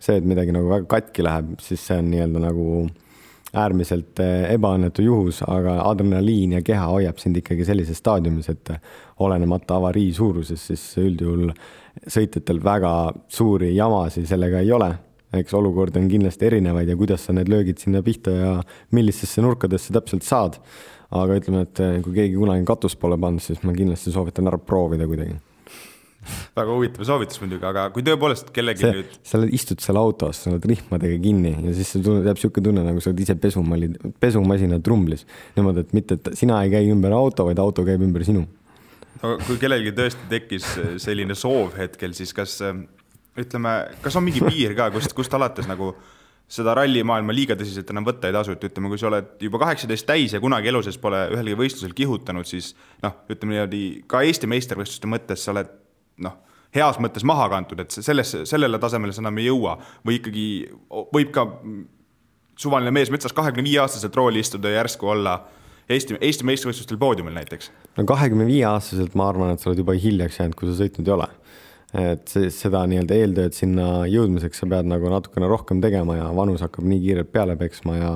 [0.00, 2.66] see, et midagi nagu väga katki läheb, siis see on nii-öelda nagu
[3.60, 8.72] äärmiselt eh, ebaõnnetu juhus, aga adrenaliin ja keha hoiab sind ikkagi sellises staadiumis, et
[9.20, 11.50] olenemata avarii suurusest, siis üldjuhul
[12.06, 12.92] sõitjatel väga
[13.28, 14.92] suuri jamasid sellega ei ole.
[15.38, 18.54] Eks olukordi on kindlasti erinevaid ja kuidas sa need löögid sinna pihta ja
[18.96, 20.58] millistesse nurkadesse täpselt saad.
[21.10, 25.08] aga ütleme, et kui keegi kunagi katust pole pannud, siis ma kindlasti soovitan ära proovida
[25.10, 25.40] kuidagi
[26.56, 29.14] väga huvitav soovitus muidugi, aga kui tõepoolest kellelgi see, nüüd.
[29.26, 32.84] sa oled, istud seal autos, sa oled rihmadega kinni ja siis sul jääb niisugune tunne,
[32.86, 33.88] nagu sa oled ise pesumali,
[34.20, 35.24] pesumasina trumblis.
[35.56, 38.44] niimoodi, et mitte, et sina ei käi ümber auto, vaid auto käib ümber sinu.
[39.22, 40.68] no kui kellelgi tõesti tekkis
[41.06, 42.58] selline soov hetkel, siis kas
[43.38, 45.92] ütleme, kas on mingi piir ka, kust, kust alates nagu
[46.50, 50.06] seda rallimaailma liiga tõsiselt enam võtta ei tasu, et ütleme, kui sa oled juba kaheksateist
[50.08, 52.72] täis ja kunagi elu sees pole ühelgi võistlusel kihutanud, siis
[53.04, 55.70] noh, ütleme niimoodi ka Eesti meistrivõistluste mõttes sa oled
[56.26, 56.34] noh,
[56.74, 60.46] heas mõttes maha kantud, et sellesse, sellele tasemele sa enam ei jõua või ikkagi
[61.14, 61.46] võib ka
[62.60, 65.38] suvaline mees metsas kahekümne viie aastaselt rooli istuda ja järsku olla
[65.90, 67.70] Eesti, Eesti meistrivõistlustel poodiumil näiteks?
[67.94, 71.06] no kahekümne viie aastaselt ma arvan, et sa oled juba hiljaks jäänud, kui sa sõitnud
[71.06, 71.30] ei ole
[71.98, 76.86] et seda nii-öelda eeltööd sinna jõudmiseks sa pead nagu natukene rohkem tegema ja vanus hakkab
[76.86, 78.12] nii kiirelt peale peksma ja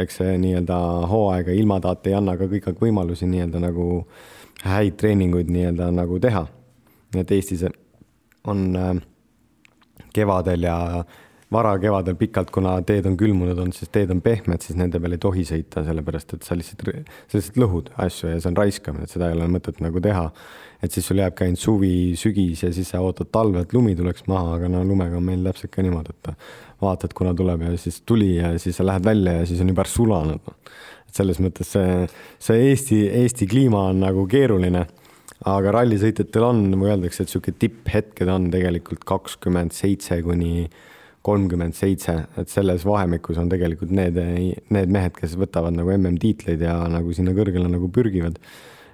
[0.00, 0.78] eks see nii-öelda
[1.10, 3.86] hooaega ilmataat ei anna ka kõik võimalusi nii-öelda nagu
[4.64, 6.46] häid treeninguid nii-öelda nagu teha.
[7.18, 7.66] et Eestis
[8.48, 8.94] on äh,
[10.14, 11.04] kevadel ja
[11.52, 15.20] varakevadel pikalt, kuna teed on külmunud olnud, siis teed on pehmed, siis nende peal ei
[15.20, 16.86] tohi sõita, sellepärast et sa lihtsalt,
[17.28, 20.30] sa lihtsalt lõhud asju ja see on raiskamine, et seda ei ole mõtet nagu teha.
[20.82, 24.26] Et siis sul jääbki ainult suvi, sügis ja siis sa ootad talve, et lumi tuleks
[24.30, 26.32] maha, aga no lumega on meil täpselt ka niimoodi, et
[26.82, 29.86] vaatad, kuna tuleb ja siis tuli ja siis sa lähed välja ja siis on juba
[29.86, 30.56] sulanud.
[31.06, 32.06] et selles mõttes see,
[32.40, 34.86] see Eesti, Eesti kliima on nagu keeruline
[35.48, 40.68] aga rallisõitjatel on, nagu öeldakse, et niisugune tipphetked on tegelikult kakskümmend seitse kuni
[41.26, 44.18] kolmkümmend seitse, et selles vahemikus on tegelikult need,
[44.74, 48.40] need mehed, kes võtavad nagu MM-tiitleid ja nagu sinna kõrgele nagu pürgivad.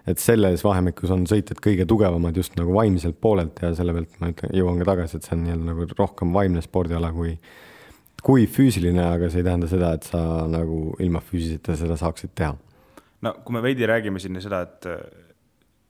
[0.09, 4.33] Et selles vahemikus on sõitjad kõige tugevamad just nagu vaimselt poolelt ja selle pealt ma
[4.33, 7.35] ütlen, jõuan ka tagasi, et see on nii-öelda nagu rohkem vaimne spordiala kui,
[8.25, 12.55] kui füüsiline, aga see ei tähenda seda, et sa nagu ilma füüsiliseta seda saaksid teha.
[13.27, 14.89] no kui me veidi räägime siin seda, et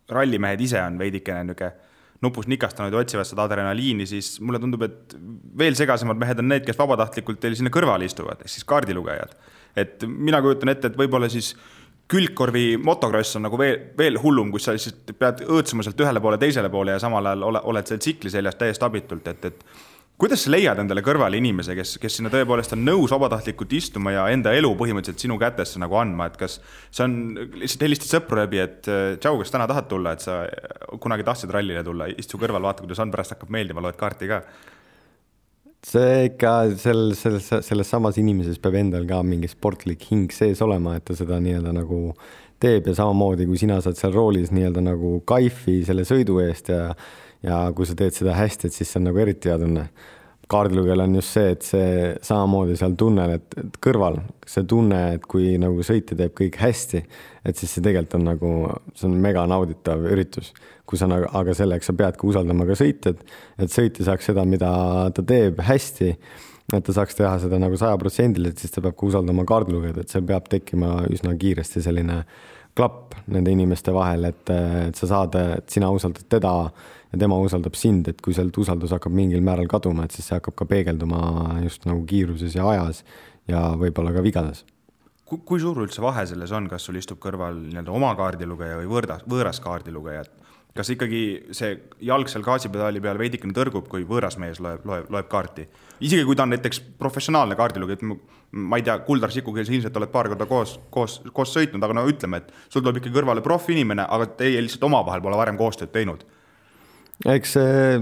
[0.08, 1.86] rallimehed ise on veidikene niisugune
[2.24, 5.14] nupust nikastanud ja otsivad seda adrenaliini, siis mulle tundub, et
[5.58, 9.36] veel segasemad mehed on need, kes vabatahtlikult teil sinna kõrvale istuvad, ehk siis kaardilugejad.
[9.78, 11.52] et mina kujutan ette, et võib-olla siis
[12.08, 16.40] külgkorvi motokross on nagu veel, veel hullum, kus sa lihtsalt pead õõtsuma sealt ühele poole,
[16.40, 19.64] teisele poole ja samal ajal ole, oled seal tsikli seljas täiesti abitult, et, et
[20.18, 24.24] kuidas sa leiad endale kõrvale inimese, kes, kes sinna tõepoolest on nõus vabatahtlikult istuma ja
[24.32, 27.18] enda elu põhimõtteliselt sinu kätesse nagu andma, et kas see on,
[27.60, 30.40] lihtsalt helistad sõpru läbi, et tšau, kas täna tahad tulla, et sa
[31.04, 34.42] kunagi tahtsid rallile tulla, istu kõrval, vaata, kuidas on, pärast hakkab meeldima, loed kaarti ka
[35.88, 40.96] see ikka sel, selles, selles samas inimeses peab endal ka mingi sportlik hing sees olema,
[40.98, 42.02] et ta seda nii-öelda nagu
[42.60, 46.92] teeb ja samamoodi kui sina saad seal roolis nii-öelda nagu kaifi selle sõidu eest ja
[47.42, 49.84] ja kui sa teed seda hästi, et siis see on nagu eriti hea tunne.
[50.48, 55.28] Kaardilugejal on just see, et see samamoodi seal tunnel, et, et kõrval see tunne, et
[55.28, 57.02] kui nagu sõitja teeb kõik hästi,
[57.48, 58.52] et siis see tegelikult on nagu,
[58.96, 60.52] see on mega nauditav üritus.
[60.88, 63.18] kui sa nagu, aga selleks sa peadki usaldama ka sõitjat,
[63.60, 64.70] et sõitja saaks seda, mida
[65.12, 66.14] ta teeb hästi
[66.76, 70.24] et ta saaks teha seda nagu sajaprotsendiliselt, siis ta peab ka usaldama kaardilugejat, et seal
[70.28, 72.22] peab tekkima üsna kiiresti selline
[72.76, 76.52] klapp nende inimeste vahel, et, et sa saad, et sina usaldad teda
[77.12, 80.36] ja tema usaldab sind, et kui sealt usaldus hakkab mingil määral kaduma, et siis see
[80.36, 81.20] hakkab ka peegelduma
[81.64, 83.04] just nagu kiiruses ja ajas
[83.48, 84.64] ja võib-olla ka vigades.
[85.28, 88.92] kui, kui suur üldse vahe selles on, kas sul istub kõrval nii-öelda oma kaardilugeja või
[88.92, 90.46] võõras, võõras kaardilugeja, et
[90.78, 91.20] kas ikkagi
[91.56, 91.74] see
[92.06, 95.66] jalg seal gaasipedaali peal veidikene tõrgub, kui võõras mees loeb, loeb, loeb kaarti?
[96.00, 99.96] isegi kui ta on näiteks professionaalne kaardilugeja, et ma ei tea, Kuldar Sikuga sa ilmselt
[99.96, 103.42] oled paar korda koos, koos, koos sõitnud, aga no ütleme, et sul tuleb ikka kõrvale
[103.44, 106.24] profiinimene, aga teie lihtsalt omavahel pole varem koostööd teinud
[107.26, 108.00] eks see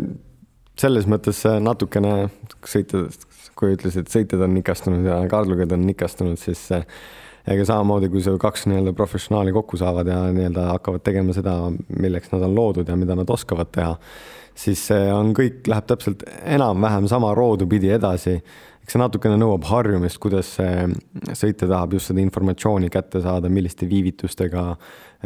[0.77, 2.27] selles mõttes natukene
[2.69, 3.15] sõitjad,
[3.57, 6.67] kui ütlesid, sõitjad on nikastunud ja kaardlugejad on nikastunud, siis
[7.47, 11.55] ega samamoodi, kui seal kaks nii-öelda professionaali kokku saavad ja nii-öelda hakkavad tegema seda,
[11.97, 13.95] milleks nad on loodud ja mida nad oskavad teha,
[14.57, 18.39] siis see on kõik, läheb täpselt enam-vähem sama roodu pidi edasi.
[18.87, 20.53] Eks see natukene nõuab harjumist, kuidas
[21.35, 24.63] sõitja tahab just seda informatsiooni kätte saada, milliste viivitustega,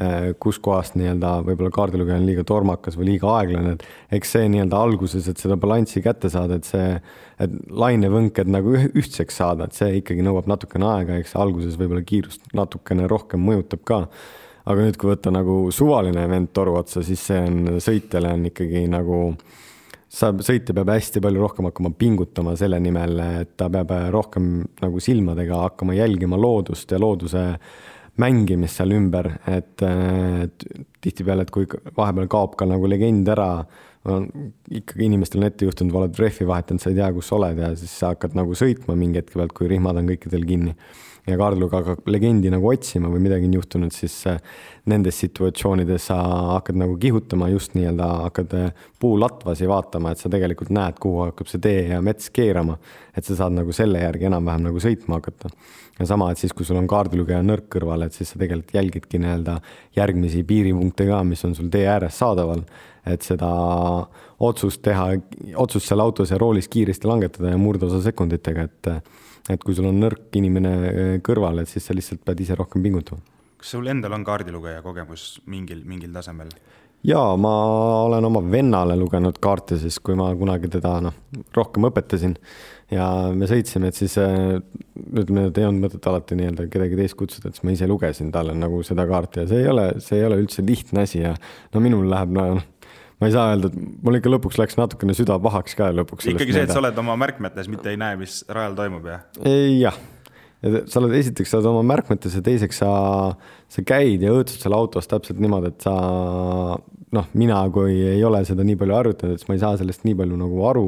[0.01, 4.81] eh, kuskohast nii-öelda võib-olla kaardilugeja on liiga tormakas või liiga aeglane, et eks see nii-öelda
[4.81, 6.97] alguses, et seda balanssi kätte saada, et see,
[7.37, 12.55] et lainevõnked nagu ühtseks saada, et see ikkagi nõuab natukene aega, eks alguses võib-olla kiirust
[12.57, 14.07] natukene rohkem mõjutab ka
[14.71, 18.87] aga nüüd, kui võtta nagu suvaline event toru otsa, siis see on, sõitjale on ikkagi
[18.91, 19.59] nagu äh,
[20.11, 24.51] sa, sõitja peab hästi palju rohkem hakkama pingutama selle nimel, et ta peab rohkem
[24.83, 27.45] nagu silmadega hakkama jälgima loodust ja looduse
[28.21, 29.81] mängimist seal ümber, et,
[31.01, 33.53] tihtipeale, et kui vahepeal kaob ka nagu legend ära
[34.01, 37.71] ikkagi inimestel on ette juhtunud, oled rehvi vahetanud, sa ei tea, kus sa oled ja
[37.79, 40.75] siis sa hakkad nagu sõitma mingi hetke pealt, kui rihmad on kõikidel kinni.
[41.27, 44.39] Ja Kaarluga hakkab legendi nagu otsima või midagi on juhtunud, siis äh,
[44.91, 46.19] nendes situatsioonides sa
[46.57, 51.51] hakkad nagu kihutama just nii-öelda, hakkad äh, puulatvasi vaatama, et sa tegelikult näed, kuhu hakkab
[51.51, 52.79] see tee ja mets keerama.
[53.17, 55.51] et sa saad nagu selle järgi enam-vähem nagu sõitma hakata.
[55.99, 59.19] ja sama, et siis, kui sul on kaardilugeja nõrk kõrval, et siis sa tegelikult jälgidki
[59.19, 59.61] nii-öelda
[59.97, 62.65] järgmisi piiripunkte ka, mis on sul tee ääres saadaval
[63.07, 63.49] et seda
[64.41, 65.07] otsust teha,
[65.57, 68.91] otsust seal autos ja roolis kiiresti langetada ja murdosa sekunditega, et
[69.49, 72.83] et kui sul on nõrk inimene eh, kõrval, et siis sa lihtsalt pead ise rohkem
[72.85, 73.23] pingutama.
[73.61, 76.53] kas sul endal on kaardilugeja kogemus mingil, mingil tasemel?
[77.07, 77.53] jaa, ma
[78.05, 81.17] olen oma vennale lugenud kaarte siis, kui ma kunagi teda noh,
[81.57, 82.37] rohkem õpetasin
[82.93, 84.59] ja me sõitsime, et siis eh,
[85.15, 88.33] ütleme, et ei olnud mõtet alati nii-öelda kedagi teist kutsuda, et siis ma ise lugesin
[88.35, 91.33] talle nagu seda kaarti ja see ei ole, see ei ole üldse lihtne asi ja
[91.75, 92.51] no minul läheb no
[93.21, 96.31] ma ei saa öelda, et mul ikka lõpuks läks natukene süda pahaks ka lõpuks.
[96.33, 99.27] ikkagi see, et sa oled oma märkmetes, mitte ei näe, mis rajal toimub, jah?
[99.45, 99.99] jah,
[100.61, 102.93] sa oled, esiteks sa oled oma märkmetes ja teiseks sa,
[103.71, 105.95] sa käid ja õõtsud seal autos täpselt niimoodi, et sa
[107.11, 110.07] noh, mina, kui ei ole seda nii palju harjutanud, et siis ma ei saa sellest
[110.07, 110.87] nii palju nagu aru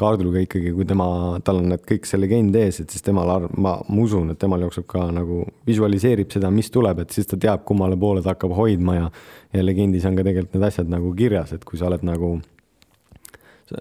[0.00, 1.06] kaardiluga ikkagi, kui tema,
[1.44, 4.66] tal on need kõik see legend ees, et siis temal, ma, ma usun, et temal
[4.66, 8.54] jookseb ka nagu visualiseerib seda, mis tuleb, et siis ta teab, kummale poole ta hakkab
[8.56, 9.08] hoidma ja
[9.56, 12.36] ja legendis on ka tegelikult need asjad nagu kirjas, et kui sa oled nagu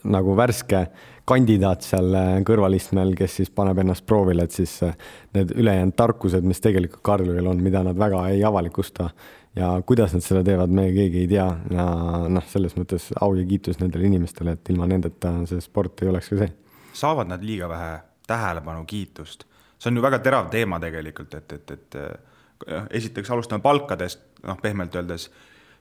[0.04, 0.86] nagu värske
[1.26, 4.76] kandidaat seal kõrvalistmel, kes siis paneb ennast proovile, et siis
[5.34, 9.10] need ülejäänud tarkused, mis tegelikult kaardilugejal on, mida nad väga ei avalikusta
[9.56, 11.86] ja kuidas nad seda teevad, me keegi ei tea ja
[12.30, 16.30] noh, selles mõttes au ja kiitus nendele inimestele, et ilma nendeta see sport ei oleks
[16.34, 16.52] ka see.
[16.94, 19.46] saavad nad liiga vähe tähelepanu, kiitust?
[19.80, 24.60] see on ju väga terav teema tegelikult, et, et, et äh, esiteks alustame palkadest, noh,
[24.62, 25.30] pehmelt öeldes,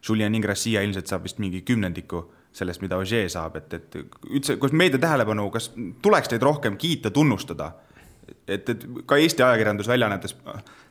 [0.09, 3.97] Julian Ingrassia ilmselt saab vist mingi kümnendiku sellest, mida Ogier saab, et, et
[4.31, 7.73] üldse, kas meedia tähelepanu, kas tuleks teid rohkem kiita, tunnustada?
[8.49, 10.37] et, et ka Eesti ajakirjandusväljaannetes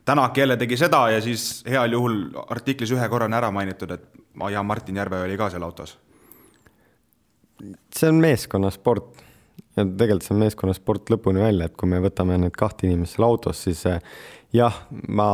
[0.05, 2.17] Tänak jälle tegi seda ja siis heal juhul
[2.51, 4.03] artiklis ühe korra on ära mainitud, et
[4.51, 5.97] ja Martin Järve oli ka seal autos.
[7.95, 9.21] see on meeskonnasport
[9.77, 13.27] ja tegelikult see on meeskonnasport lõpuni välja, et kui me võtame need kahte inimest seal
[13.29, 14.01] autos, siis eh,
[14.53, 15.27] jah, ma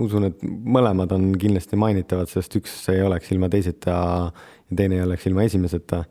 [0.00, 3.98] usun, et mõlemad on kindlasti mainitavad, sest üks ei oleks ilma teiseta
[4.76, 6.04] teine ei oleks ilma esimeseta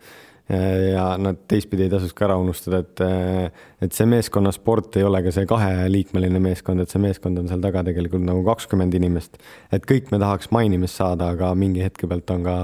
[0.92, 3.54] ja nad teistpidi ei tasuks ka ära unustada, et,
[3.86, 7.86] et see meeskonnasport ei ole ka see kaheliikmeline meeskond, et see meeskond on seal taga
[7.88, 9.40] tegelikult nagu kakskümmend inimest.
[9.72, 12.58] et kõik me tahaks mainimist saada, aga mingi hetke pealt on ka,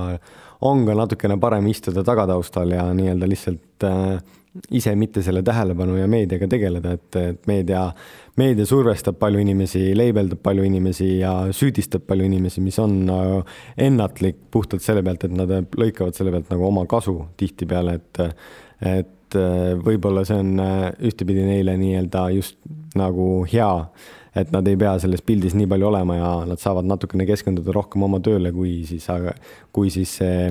[0.67, 4.19] on ka natukene parem istuda tagataustal ja nii-öelda lihtsalt äh,
[4.73, 7.83] ise mitte selle tähelepanu ja meediaga tegeleda, et, et meedia,
[8.39, 12.97] meedia survestab palju inimesi, leibeldab palju inimesi ja süüdistab palju inimesi, mis on
[13.77, 18.23] ennatlik puhtalt selle pealt, et nad lõikavad selle pealt nagu oma kasu tihtipeale, et,
[18.89, 19.39] et
[19.85, 20.63] võib-olla see on
[21.05, 22.57] ühtepidi neile nii-öelda just
[22.97, 23.69] nagu hea,
[24.39, 28.05] et nad ei pea selles pildis nii palju olema ja nad saavad natukene keskenduda rohkem
[28.05, 29.05] oma tööle, kui siis,
[29.75, 30.49] kui siis see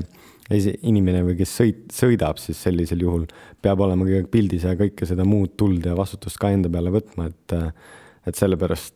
[0.49, 3.27] inimene või kes sõit, sõidab, siis sellisel juhul
[3.61, 7.29] peab olema aeg pildis ja kõike seda muud tuld ja vastutust ka enda peale võtma,
[7.29, 7.57] et,
[8.25, 8.95] et sellepärast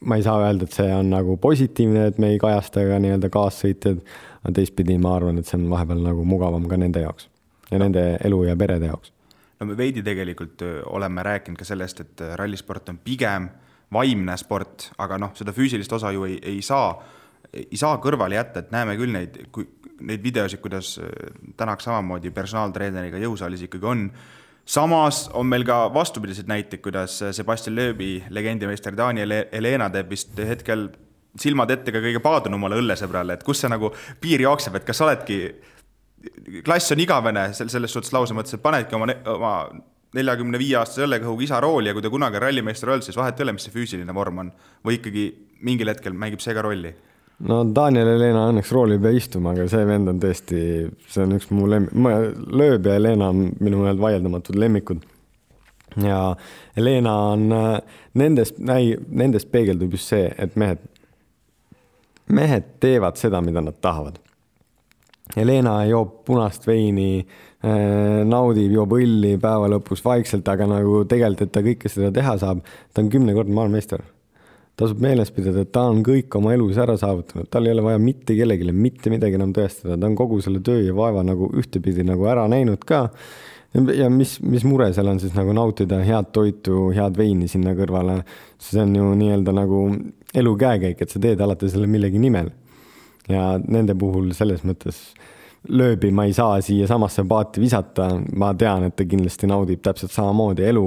[0.00, 3.30] ma ei saa öelda, et see on nagu positiivne, et me ei kajasta ka nii-öelda
[3.32, 4.02] kaassõitjaid,
[4.40, 7.28] aga teistpidi ma arvan, et see on vahepeal nagu mugavam ka nende jaoks
[7.70, 9.12] ja nende elu ja perede jaoks.
[9.60, 13.50] no me veidi tegelikult oleme rääkinud ka sellest, et rallisport on pigem
[13.92, 16.94] vaimne sport, aga noh, seda füüsilist osa ju ei, ei saa,
[17.52, 19.66] ei saa kõrvale jätta, et näeme küll neid, kui
[20.06, 21.10] neid videosid, kuidas äh,
[21.56, 24.10] Tänak samamoodi personaaltreeneriga jõusaalis ikkagi on.
[24.64, 30.38] samas on meil ka vastupidiseid näiteid, kuidas äh, Sebastian Loebi legendimeister Daniel Helena teeb vist
[30.38, 30.88] hetkel
[31.38, 35.06] silmad ette ka kõige paadunumale õllesõbrale, et kus see nagu piir jookseb, et kas sa
[35.06, 35.52] oledki,
[36.66, 39.52] klass on igavene selles suhtes lause mõttes, et panedki oma, oma
[40.16, 43.46] neljakümne viie aastase õllekõhuga isa rooli ja kui ta kunagi rallimeister olnud, siis vahet ei
[43.46, 44.50] ole, mis see füüsiline vorm on.
[44.86, 45.24] või ikkagi
[45.62, 46.90] mingil hetkel mängib see ka rolli
[47.48, 50.60] no Daniel Helena õnneks rooli ei pea istuma, aga see vend on tõesti,
[51.10, 51.96] see on üks mu lemmik,
[52.52, 55.04] lööb ja Helena on minu meelest vaieldamatud lemmikud.
[56.04, 56.20] ja
[56.76, 57.46] Helena on,
[58.14, 60.82] nendest, nendest peegeldub just see, et mehed,
[62.28, 64.20] mehed teevad seda, mida nad tahavad.
[65.36, 71.54] Helena joob punast veini äh,, naudib, joob õlli päeva lõpus vaikselt, aga nagu tegelikult, et
[71.54, 74.02] ta kõike seda teha saab, ta on kümnekordne maailmameister
[74.80, 78.00] tasub meeles pidada, et ta on kõik oma elus ära saavutanud, tal ei ole vaja
[78.02, 82.04] mitte kellelegi mitte midagi enam tõestada, ta on kogu selle töö ja vaeva nagu ühtepidi
[82.08, 83.08] nagu ära näinud ka.
[83.94, 88.22] ja mis, mis mure seal on siis nagu nautida head toitu, head veini sinna kõrvale.
[88.58, 89.84] see on ju nii-öelda nagu
[90.34, 92.50] elu käekäik, et sa teed alati selle millegi nimel.
[93.28, 95.10] ja nende puhul selles mõttes
[95.68, 100.64] lööbi ma ei saa siiasamasse paati visata, ma tean, et ta kindlasti naudib täpselt samamoodi
[100.64, 100.86] elu,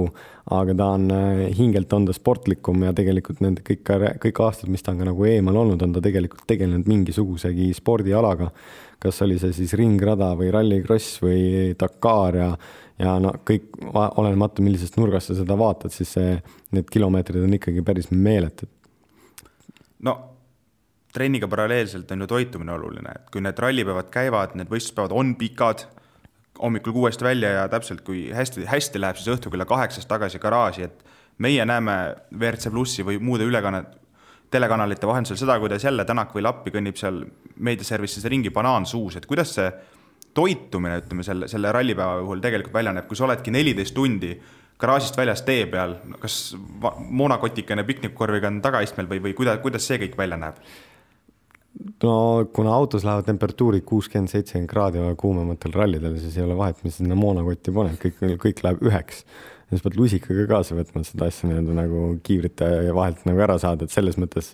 [0.52, 3.84] aga ta on äh, hingelt on ta sportlikum ja tegelikult need kõik,
[4.20, 8.50] kõik aastad, mis ta on ka nagu eemal olnud, on ta tegelikult tegelenud mingisugusegi spordialaga.
[9.04, 12.50] kas oli see siis ringrada või rallikross või Dakar ja,
[12.98, 16.38] ja no kõik, olenemata millisest nurgast sa seda vaatad, siis see,
[16.72, 18.68] need kilomeetrid on ikkagi päris meeletud.
[20.04, 20.14] no
[21.14, 25.86] trenniga paralleelselt on ju toitumine oluline, et kui need rallipäevad käivad, need võistluspäevad on pikad,
[26.62, 30.88] hommikul kuuest välja ja täpselt, kui hästi, hästi läheb, siis õhtul kella kaheksast tagasi garaaži,
[30.88, 31.04] et
[31.42, 31.96] meie näeme
[32.34, 33.96] WRC Plussi või muude ülekannet,
[34.54, 37.24] telekanalite vahendusel seda, kuidas jälle Tänak või Lappi kõnnib seal
[37.56, 39.66] meediaservices ringi banaan suus, et kuidas see
[40.34, 44.34] toitumine, ütleme selle, selle rallipäeva puhul tegelikult välja näeb, kui sa oledki neliteist tundi
[44.78, 46.56] garaažist väljas tee peal, kas
[46.98, 50.58] moonakotikene piknikkorviga on tagaistmel või, või kuidas, kuidas see kõik välja näeb?
[52.02, 57.00] No kuna autos lähevad temperatuurid kuuskümmend, seitsekümmend kraadi kuumematel rallidel, siis ei ole vahet, mis
[57.00, 59.24] sinna moonakotti paned, kõik, kõik läheb üheks.
[59.64, 63.86] ja siis pead lusikaga kaasa võtma, seda asja nii-öelda nagu kiivrite vahelt nagu ära saada,
[63.86, 64.52] et selles mõttes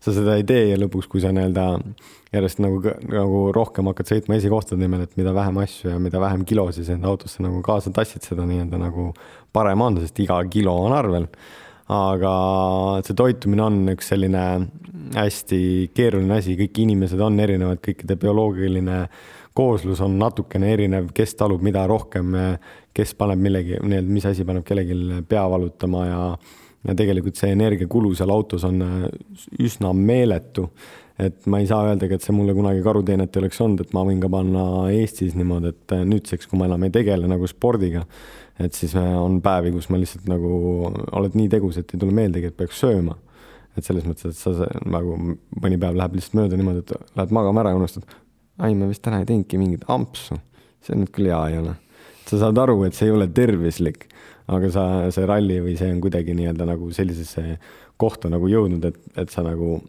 [0.00, 1.66] sa seda ei tee ja lõpuks, kui sa nii-öelda
[2.32, 6.46] järjest nagu, nagu rohkem hakkad sõitma esikohtade nimel, et mida vähem asju ja mida vähem
[6.48, 9.10] kilosid enda autosse nagu kaasa tassid, seda nii-öelda nagu
[9.52, 11.28] parem on, sest iga kilo on arvel
[11.90, 12.32] aga
[13.06, 14.44] see toitumine on üks selline
[15.16, 19.04] hästi keeruline asi, kõik inimesed on erinevad, kõikide bioloogiline
[19.56, 22.32] kooslus on natukene erinev, kes talub mida rohkem,
[22.94, 26.24] kes paneb millegi, nii-öelda, mis asi paneb kellelgi pea valutama ja
[26.82, 28.82] ja tegelikult see energiakulu seal autos on
[29.62, 30.68] üsna meeletu.
[31.22, 34.02] et ma ei saa öeldagi, et see mulle kunagi karuteenet ei oleks olnud, et ma
[34.02, 38.02] võin ka panna Eestis niimoodi, et nüüdseks, kui ma enam ei tegele nagu spordiga
[38.64, 40.50] et siis on päevi, kus ma lihtsalt nagu
[40.90, 43.18] oled nii tegus, et ei tule meeldegi, et peaks sööma.
[43.72, 47.62] et selles mõttes, et sa nagu mõni päev läheb lihtsalt mööda niimoodi, et lähed magama
[47.62, 48.04] ära ja unustad.
[48.58, 50.36] ai, ma vist täna ei teinudki mingit ampsu,
[50.84, 51.76] see nüüd küll hea ei ole.
[52.26, 54.06] sa saad aru, et see ei ole tervislik,
[54.52, 54.84] aga sa,
[55.14, 57.58] see ralli või see on kuidagi nii-öelda nagu sellisesse
[57.96, 59.80] kohta nagu jõudnud, et, et sa nagu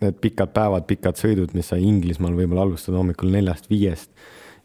[0.00, 4.12] need pikad päevad, pikad sõidud, mis sa Inglismaal võib-olla alustad hommikul neljast-viiest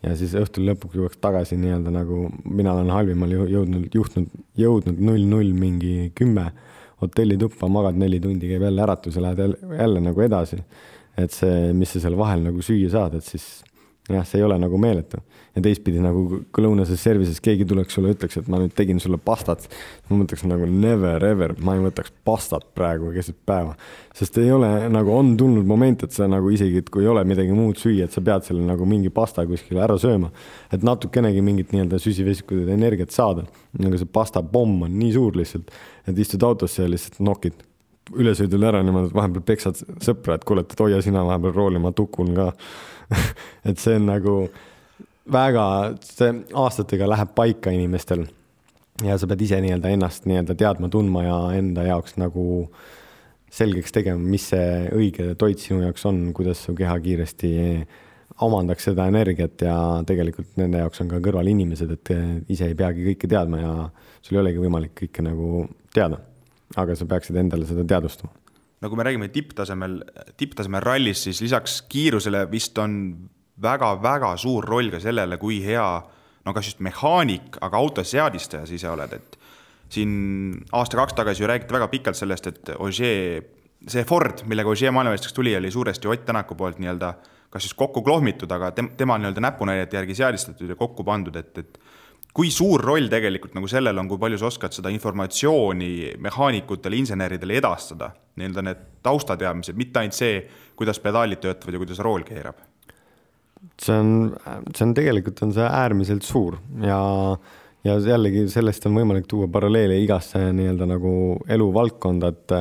[0.06, 5.54] ja siis õhtul lõpuks jõuaks tagasi nii-öelda nagu mina olen halvimal jõudnud, juhtnud, jõudnud null-null
[5.58, 6.50] mingi kümme
[7.02, 10.62] hotellituppa, magad neli tundi, käib jälle äratus ja lähed jälle, jälle nagu edasi.
[11.18, 13.64] et see, mis sa seal vahel nagu süüa saad, et siis
[14.10, 15.18] jah, see ei ole nagu meeletu.
[15.56, 19.16] ja teistpidi nagu kui lõunases service'is keegi tuleks sulle, ütleks, et ma nüüd tegin sulle
[19.18, 19.70] pastat,
[20.10, 23.76] ma mõtleks nagu never ever, ma ei võtaks pastat praegu keset päeva.
[24.14, 27.24] sest ei ole nagu on tulnud moment, et sa nagu isegi, et kui ei ole
[27.28, 30.32] midagi muud süüa, et sa pead selle nagu mingi pasta kuskile ära sööma.
[30.72, 33.48] et natukenegi mingit nii-öelda süsivesikuid energiat saada.
[33.80, 35.72] aga see pasta pomm on nii suur lihtsalt,
[36.06, 37.64] et istud autosse ja lihtsalt nokid
[38.14, 41.92] ülesõidul ära niimoodi, et vahepeal peksad sõpra, et kuule, et hoia sina vahepeal rooli, ma
[41.96, 42.52] tukun ka
[43.68, 44.36] et see on nagu
[45.32, 45.66] väga,
[46.06, 48.26] see aastatega läheb paika inimestel.
[49.04, 52.70] ja sa pead ise nii-öelda ennast nii-öelda teadma, tundma ja enda jaoks nagu
[53.52, 57.52] selgeks tegema, mis see õige toit sinu jaoks on, kuidas su keha kiiresti
[58.46, 59.76] omandaks seda energiat ja
[60.08, 62.14] tegelikult nende jaoks on ka kõrval inimesed, et
[62.52, 63.76] ise ei peagi kõike teadma ja
[64.22, 66.24] sul ei olegi võimalik kõike nagu teada.
[66.76, 68.45] aga sa peaksid endale seda teadvustama
[68.86, 69.98] no kui me räägime tipptasemel,
[70.38, 73.00] tipptasemel rallis, siis lisaks kiirusele vist on
[73.62, 75.88] väga-väga suur roll ka sellele, kui hea
[76.46, 79.38] no kas just mehaanik, aga auto seadistaja sa ise oled, et
[79.96, 80.12] siin
[80.76, 83.46] aasta-kaks tagasi ju räägiti väga pikalt sellest, et Ogier,
[83.90, 87.16] see Ford, millega Ogier maailmameistriks tuli, oli suuresti Ott Tänaku poolt nii-öelda
[87.56, 91.58] kas siis kokku klohmitud, aga tem-, tema nii-öelda näpunäidete järgi seadistatud ja kokku pandud, et,
[91.62, 91.78] et
[92.36, 97.60] kui suur roll tegelikult nagu sellel on, kui palju sa oskad seda informatsiooni mehaanikutele, inseneridele
[97.62, 100.40] edastada, nii-öelda need taustateadmised, mitte ainult see,
[100.76, 102.64] kuidas pedaalid töötavad ja kuidas rool keerab?
[103.82, 104.10] see on,
[104.76, 107.00] see on tegelikult on see äärmiselt suur ja,
[107.88, 111.14] ja jällegi sellest on võimalik tuua paralleele igasse nii-öelda nagu
[111.50, 112.54] eluvaldkonda, et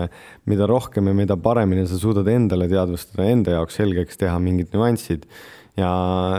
[0.48, 5.28] mida rohkem ja mida paremini sa suudad endale teadvustada, enda jaoks selgeks teha mingid nüansid
[5.78, 5.90] ja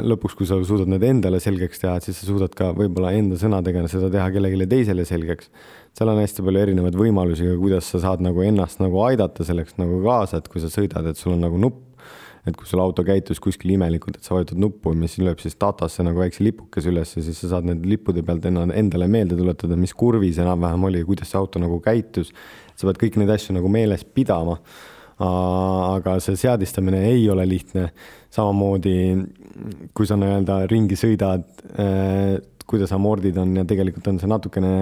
[0.05, 3.39] lõpuks, kui sa suudad need endale selgeks teha, et siis sa suudad ka võib-olla enda
[3.39, 5.49] sõnadega seda teha kellelegi teisele selgeks.
[5.95, 10.01] seal on hästi palju erinevaid võimalusi, kuidas sa saad nagu ennast nagu aidata selleks nagu
[10.03, 11.83] kaasa, et kui sa sõidad, et sul on nagu nupp,
[12.45, 16.03] et kui sul auto käitus kuskil imelikult, et sa vajutad nuppu, mis lööb siis datasse
[16.05, 19.95] nagu väikse lipukese üles ja siis sa saad nende lippude pealt endale meelde tuletada, mis
[19.97, 22.31] kurvis enam-vähem oli, kuidas see auto nagu käitus.
[22.75, 24.59] sa pead kõiki neid asju nagu meeles pidama
[25.23, 27.89] aga see seadistamine ei ole lihtne.
[28.35, 29.15] samamoodi,
[29.95, 31.45] kui sa nii-öelda ringi sõidad,
[31.79, 34.73] äh, kuidas amordid on ja tegelikult on see natukene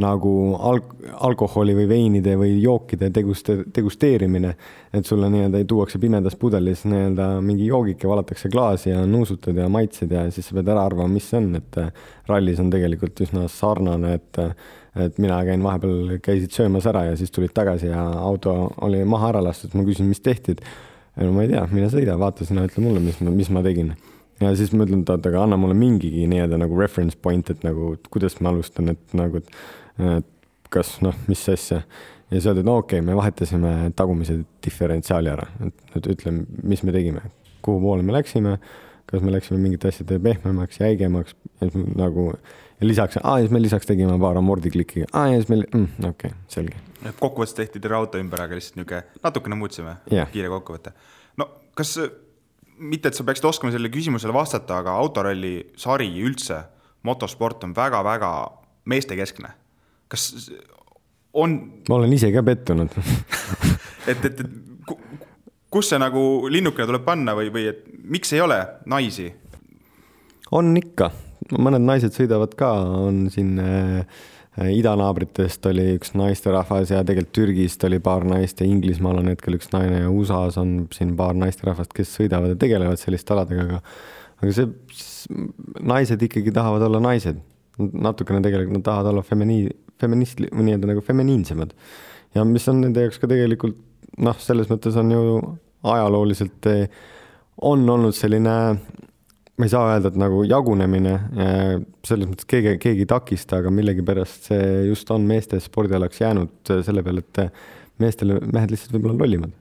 [0.00, 0.94] nagu alk-,
[1.26, 4.54] alkoholi või veinide või jookide deguste-, degusteerimine.
[4.92, 10.12] et sulle nii-öelda tuuakse pimedas pudelis nii-öelda mingi joogike, valatakse klaasi ja nuusutad ja maitsed
[10.12, 11.92] ja siis sa pead ära arvama, mis see on, et äh,
[12.28, 14.52] rallis on tegelikult üsna sarnane, et äh,
[15.04, 18.54] et mina käin vahepeal, käisid söömas ära ja siis tulid tagasi ja auto
[18.86, 20.62] oli maha ära lastud, ma küsin, mis tehti, et
[21.20, 23.94] no ma ei tea, mine sõida, vaata sina, ütle mulle, mis ma, mis ma tegin.
[24.40, 27.64] Ja siis ma ütlen, et oota, aga anna mulle mingigi nii-öelda nagu reference point, et
[27.64, 30.32] nagu kuidas ma alustan, et nagu, et
[30.72, 31.82] kas noh, mis asja.
[32.30, 35.46] ja siis öeldi, et no okei okay,, me vahetasime tagumise diferentsiaali ära,
[35.96, 36.34] et ütle,
[36.64, 37.24] mis me tegime,
[37.64, 38.58] kuhu poole me läksime,
[39.06, 41.36] kas me läksime mingite asjade pehmemaks, jäigemaks,
[41.96, 45.66] nagu ja lisaks, aa ja siis me lisaks tegime paar amordiklikki, aa ja siis meil
[45.72, 46.80] mm,, okei okay,, selge.
[47.18, 50.94] kokkuvõttes tehti terve auto ümber, aga lihtsalt niisugune natukene muutsime yeah., kiire kokkuvõte.
[51.40, 51.96] no kas,
[52.78, 56.64] mitte et sa peaksid oskama sellele küsimusele vastata, aga autoralli sari üldse,
[57.06, 58.32] motosport on väga-väga
[58.90, 59.54] meestekeskne
[60.08, 60.50] kas
[61.32, 61.56] on?
[61.88, 62.94] ma olen ise ka pettunud
[64.10, 65.25] et, et, et
[65.76, 66.22] kus see nagu
[66.52, 69.28] linnukene tuleb panna või, või et miks ei ole naisi?
[70.56, 71.10] on ikka,
[71.58, 72.70] mõned naised sõidavad ka,
[73.08, 74.22] on siin äh,
[74.56, 79.68] idanaabritest oli üks naisterahvas ja tegelikult Türgist oli paar naist ja Inglismaal on hetkel üks
[79.74, 83.82] naine ja USA-s on siin paar naisterahvast, kes sõidavad ja tegelevad selliste aladega, aga
[84.36, 84.70] aga see,
[85.92, 87.42] naised ikkagi tahavad olla naised.
[87.76, 91.74] natukene tegelikult nad tahavad olla femini-, feminist, nii-öelda nagu feminiinsemad.
[92.34, 93.76] ja mis on nende jaoks ka tegelikult
[94.16, 95.22] noh, selles mõttes on ju
[95.92, 96.88] ajalooliselt eh,
[97.62, 98.54] on olnud selline,
[99.56, 101.76] ma ei saa öelda, et nagu jagunemine, eh,
[102.06, 107.04] selles mõttes keegi, keegi ei takista, aga millegipärast see just on meeste spordialaks jäänud selle
[107.06, 109.56] peale, et meestele, mehed lihtsalt võib-olla on lollimad.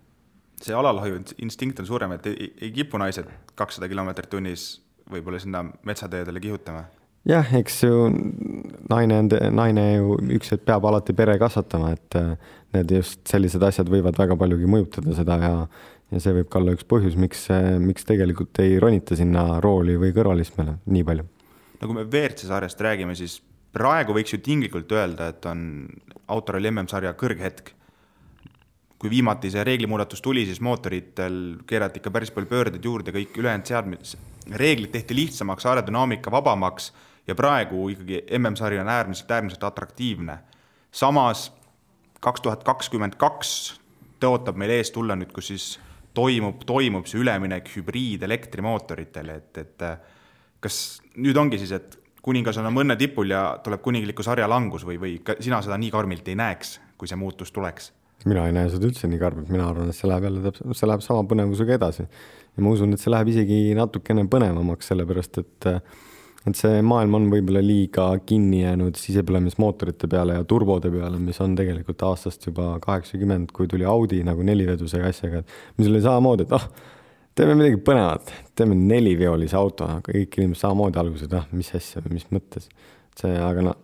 [0.66, 4.70] see alalhoiu instinkt on suurem, et ei, ei kipu naised kakssada kilomeetrit tunnis
[5.12, 6.86] võib-olla sinna metsateedele kihutama
[7.30, 8.10] jah, eks ju
[8.90, 12.18] naine on, naine ju üks hetk peab alati pere kasvatama, et
[12.76, 15.54] need just sellised asjad võivad väga paljugi mõjutada seda ja
[16.16, 17.48] ja see võib ka olla üks põhjus, miks,
[17.84, 21.28] miks tegelikult ei ronita sinna rooli või kõrvalistmele nii palju.
[21.82, 23.42] no kui me WRC sarjast räägime, siis
[23.76, 25.86] praegu võiks ju tinglikult öelda, et on
[26.32, 27.74] autoralli MM-sarja kõrghetk.
[28.96, 33.68] kui viimati see reeglimuudatus tuli, siis mootoritel keerati ikka päris palju pöördeid juurde, kõik ülejäänud
[33.68, 34.14] seadmed,
[34.56, 36.94] reeglid tehti lihtsamaks, aerodünaamika vabamaks
[37.28, 40.40] ja praegu ikkagi MM-sari on äärmiselt, äärmiselt atraktiivne.
[40.92, 41.52] samas
[42.20, 43.80] kaks tuhat kakskümmend kaks
[44.24, 45.66] tõotab meil ees tulla nüüd, kus siis
[46.16, 49.86] toimub, toimub see üleminek hübriidelektrimootoritele, et, et
[50.64, 50.80] kas
[51.22, 55.20] nüüd ongi siis, et kuningas on õnne tipul ja tuleb kuningliku sarja langus või, või
[55.44, 57.92] sina seda nii karmilt ei näeks, kui see muutus tuleks?
[58.26, 60.88] mina ei näe seda üldse nii karmilt, mina arvan, et see läheb jälle täpselt, see
[60.90, 62.08] läheb sama põnevusega edasi.
[62.08, 66.00] ja ma usun, et see läheb isegi natukene põnevamaks, sellepärast et äh,
[66.46, 71.56] et see maailm on võib-olla liiga kinni jäänud sisepõlemismootorite peale ja turbode peale, mis on
[71.58, 76.54] tegelikult aastast juba kaheksakümmend, kui tuli Audi nagu nelivedusega asjaga, et mis oli samamoodi, et
[76.56, 76.92] ah oh,,
[77.36, 82.70] teeme midagi põnevat, teeme neliveolise auto, kõik inimesed samamoodi alguses, ah, mis asja, mis mõttes.
[83.20, 83.78] see, aga noh,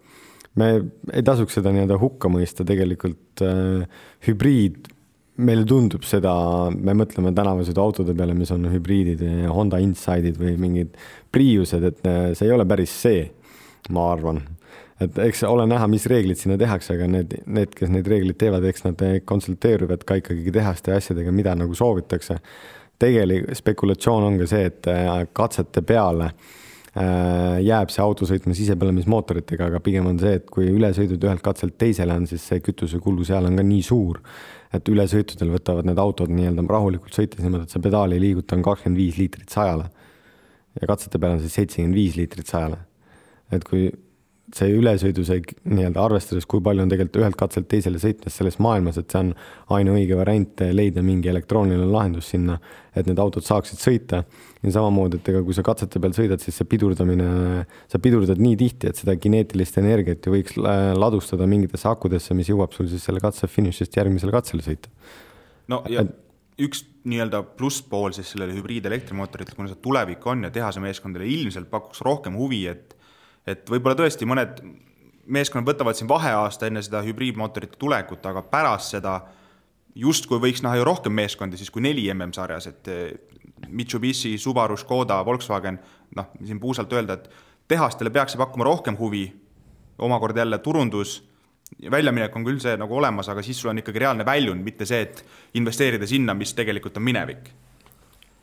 [0.59, 0.72] me
[1.16, 4.89] ei tasuks seda nii-öelda hukka mõista, tegelikult äh, hübriid
[5.39, 6.34] meile tundub seda,
[6.75, 10.97] me mõtleme tänavasõiduautode peale, mis on hübriidid Honda Inside'id või mingid
[11.32, 12.01] Priused, et
[12.36, 13.23] see ei ole päris see,
[13.95, 14.41] ma arvan.
[15.01, 18.67] et eks ole näha, mis reeglid sinna tehakse, aga need, need, kes neid reegleid teevad,
[18.69, 22.38] eks nad konsulteeruvad ka ikkagi tehaste asjadega, mida nagu soovitakse.
[23.01, 26.34] tegelik spekulatsioon on ka see, et äh, katsete peale
[26.91, 32.17] jääb see auto sõitma sisepõlemismootoritega, aga pigem on see, et kui ülesõidud ühelt katselt teisele
[32.19, 34.19] on, siis see kütusekulu seal on ka nii suur
[34.74, 38.63] et ülesõitudel võtavad need autod nii-öelda rahulikult sõites niimoodi, et sa pedaali ei liiguta, on
[38.65, 39.89] kakskümmend viis liitrit sajale.
[40.80, 42.78] ja katsete peal on siis seitsekümmend viis liitrit sajale.
[43.51, 43.89] et kui
[44.57, 48.99] see ülesõidu, see nii-öelda arvestades, kui palju on tegelikult ühelt katselt teisele sõitmas selles maailmas,
[48.99, 49.33] et see on
[49.77, 52.57] ainuõige variant leida mingi elektrooniline lahendus sinna,
[52.97, 54.23] et need autod saaksid sõita.
[54.61, 58.57] ja samamoodi, et ega kui sa katsete peal sõidad, siis see pidurdamine, sa pidurdad nii
[58.59, 63.23] tihti, et seda kineetilist energiat ju võiks ladustada mingitesse akudesse, mis jõuab sul siis selle
[63.23, 64.93] katse finišist järgmisele katsele sõita.
[65.71, 66.13] no ja et,
[66.61, 72.03] üks nii-öelda plusspool siis sellele hübriidelektrimootoritele, kuna see tulevik on ja tehase meeskondadele ilmselt pakuks
[72.05, 72.95] rohkem huvi, et
[73.47, 74.61] et võib-olla tõesti mõned
[75.31, 79.19] meeskonnad võtavad siin vaheaasta enne seda hübriidmootorite tulekut, aga pärast seda
[79.95, 83.11] justkui võiks näha ju rohkem meeskondi siis kui neli MM-sarjas, et eh,
[83.67, 85.77] Mitsubishi, Subaru, Škoda, Volkswagen,
[86.17, 87.29] noh, siin puusalt öelda, et
[87.69, 89.27] tehastele peaks pakkuma rohkem huvi,
[90.01, 91.19] omakorda jälle turundus,
[91.91, 95.05] väljaminek on küll see nagu olemas, aga siis sul on ikkagi reaalne väljund, mitte see,
[95.05, 95.21] et
[95.59, 97.51] investeerida sinna, mis tegelikult on minevik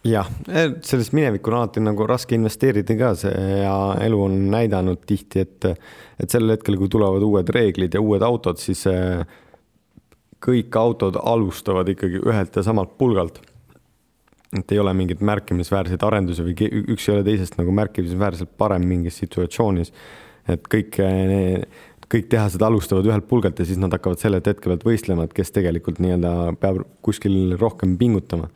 [0.07, 3.75] jah, eh, sellest minevikku on alati nagu raske investeerida ka see ja
[4.05, 5.69] elu on näidanud tihti, et,
[6.21, 9.25] et sel hetkel, kui tulevad uued reeglid ja uued autod, siis eh,
[10.45, 13.43] kõik autod alustavad ikkagi ühelt ja samalt pulgalt.
[14.59, 16.55] et ei ole mingeid märkimisväärseid arendusi või
[16.95, 19.93] üks ei ole teisest nagu märkimisväärselt parem mingis situatsioonis.
[20.49, 21.65] et kõik, eh,
[22.09, 25.51] kõik tehased alustavad ühelt pulgalt ja siis nad hakkavad selle hetke pealt võistlema, et kes
[25.51, 28.49] tegelikult nii-öelda peab kuskil rohkem pingutama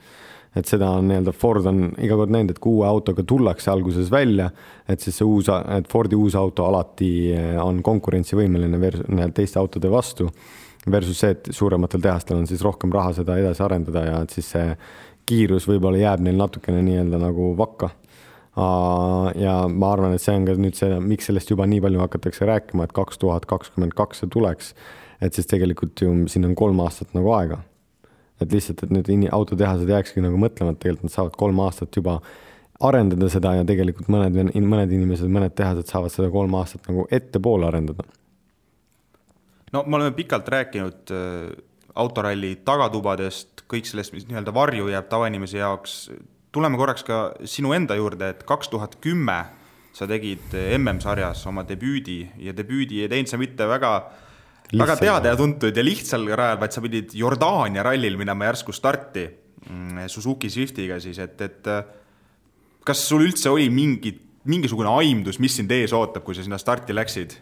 [0.57, 4.11] et seda on nii-öelda Ford on iga kord näinud, et kui uue autoga tullakse alguses
[4.13, 4.51] välja,
[4.89, 9.91] et siis see uus, et Fordi uus auto alati eh, on konkurentsivõimeline vers-, teiste autode
[9.93, 10.29] vastu.
[10.91, 14.49] Versus see, et suurematel tehastel on siis rohkem raha seda edasi arendada ja et siis
[14.51, 14.77] see
[15.31, 17.93] kiirus võib-olla jääb neil natukene nii-öelda nagu vakka.
[19.39, 22.45] ja ma arvan, et see on ka nüüd see, miks sellest juba nii palju hakatakse
[22.51, 24.75] rääkima, et kaks tuhat kakskümmend kaks see tuleks.
[25.23, 27.63] et siis tegelikult ju siin on kolm aastat nagu aega
[28.45, 32.19] et lihtsalt, et nüüd autotehased jääkski nagu mõtlema, et tegelikult nad saavad kolm aastat juba
[32.83, 37.69] arendada seda ja tegelikult mõned, mõned inimesed, mõned tehased saavad seda kolm aastat nagu ettepoole
[37.69, 38.05] arendada.
[39.73, 41.53] no me oleme pikalt rääkinud äh,
[41.95, 46.11] autoralli tagatubadest, kõik sellest, mis nii-öelda varju jääb tavainimese jaoks.
[46.53, 49.45] tuleme korraks ka sinu enda juurde, et kaks tuhat kümme
[49.93, 53.93] sa tegid MM-sarjas oma debüüdi ja debüüdi ei teinud sa mitte väga
[54.73, 59.27] väga teada ja tuntud ja lihtsal rajal, vaid sa pidid Jordaania rallil minema järsku starti
[59.69, 61.83] mm, Suzuki Swiftiga siis, et, et äh,
[62.87, 64.15] kas sul üldse oli mingi,
[64.49, 67.39] mingisugune aimdus, mis sind ees ootab, kui sa sinna starti läksid?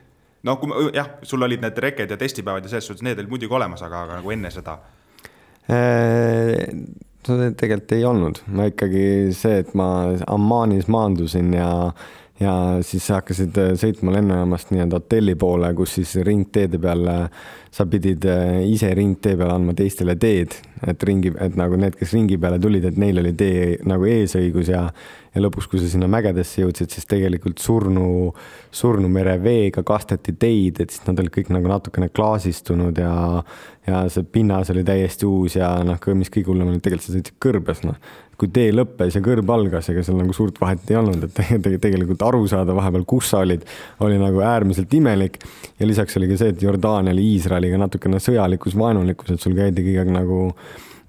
[0.47, 3.55] no kui jah, sul olid need reked ja testipäevad ja selles suhtes need olid muidugi
[3.57, 4.79] olemas, aga, aga nagu enne seda.
[5.71, 6.71] Äh,
[7.29, 9.05] no tegelikult ei olnud, ma ikkagi
[9.37, 9.91] see, et ma
[10.33, 11.69] Ammanis maandusin ja
[12.41, 12.53] ja
[12.87, 18.25] siis hakkasid äh, sõitma lennujaamast nii-öelda hotelli poole, kus siis ringteede peal äh, sa pidid
[18.29, 20.57] äh, ise ringtee peal andma teistele teed,
[20.89, 24.73] et ringi, et nagu need, kes ringi peale tulid, et neil oli tee nagu eesõigus
[24.73, 24.87] ja
[25.35, 28.33] ja lõpuks, kui sa sinna mägedesse jõudsid, siis tegelikult surnu,
[28.75, 33.13] surnumere veega kasteti teid, et siis nad olid kõik nagu natukene klaasistunud ja
[33.89, 37.39] ja see pinnas oli täiesti uus ja noh, mis kõige hullem oli, tegelikult sa sõitsid
[37.43, 37.97] kõrbes, noh
[38.41, 41.41] kui tee lõppes ja kõrb algas, ega seal nagu suurt vahet ei olnud, et
[41.85, 43.67] tegelikult aru saada vahepeal, kus sa olid,
[44.07, 45.37] oli nagu äärmiselt imelik.
[45.79, 49.85] ja lisaks oli ka see, et Jordaania oli Iisraeliga natukene sõjalikus vaenulikkus, et sul käidi
[49.85, 50.41] kõige aeg nagu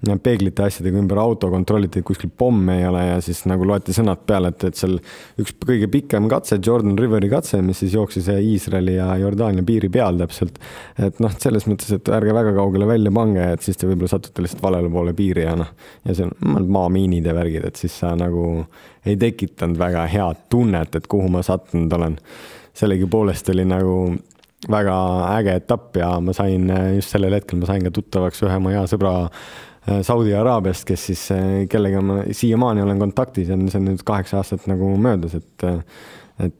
[0.02, 4.24] peeglite asjadega ümber auto, kontrolliti, et kuskil pomme ei ole ja siis nagu loeti sõnad
[4.26, 4.96] peale, et, et seal
[5.40, 10.18] üks kõige pikem katse, Jordan Riveri katse, mis siis jooksis Iisraeli ja Jordaania piiri peal
[10.18, 10.58] täpselt.
[10.98, 14.42] et noh, selles mõttes, et ärge väga kaugele välja pange, et siis te võib-olla satute
[14.42, 15.70] lihtsalt valele poole piiri ja noh,
[16.08, 18.66] ja see on maamiinid ja värgid, et siis sa nagu
[19.06, 22.18] ei tekitanud väga head tunnet, et kuhu ma sattunud olen.
[22.74, 24.14] sellegipoolest oli nagu
[24.70, 24.94] väga
[25.36, 28.86] äge etapp ja ma sain just sellel hetkel, ma sain ka tuttavaks ühe oma hea
[28.88, 33.88] sõbra Äh, Saudi Araabiast, kes siis, äh, kellega ma siiamaani olen kontaktis ja see on
[33.90, 35.80] nüüd kaheksa aastat nagu möödas, et äh,
[36.46, 36.54] et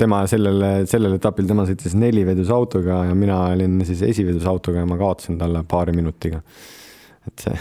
[0.00, 5.36] tema sellel, sellel etapil, tema sõitis nelivedusautoga ja mina olin siis esivedusautoga ja ma kaotasin
[5.38, 6.40] talle paari minutiga.
[7.28, 7.58] et see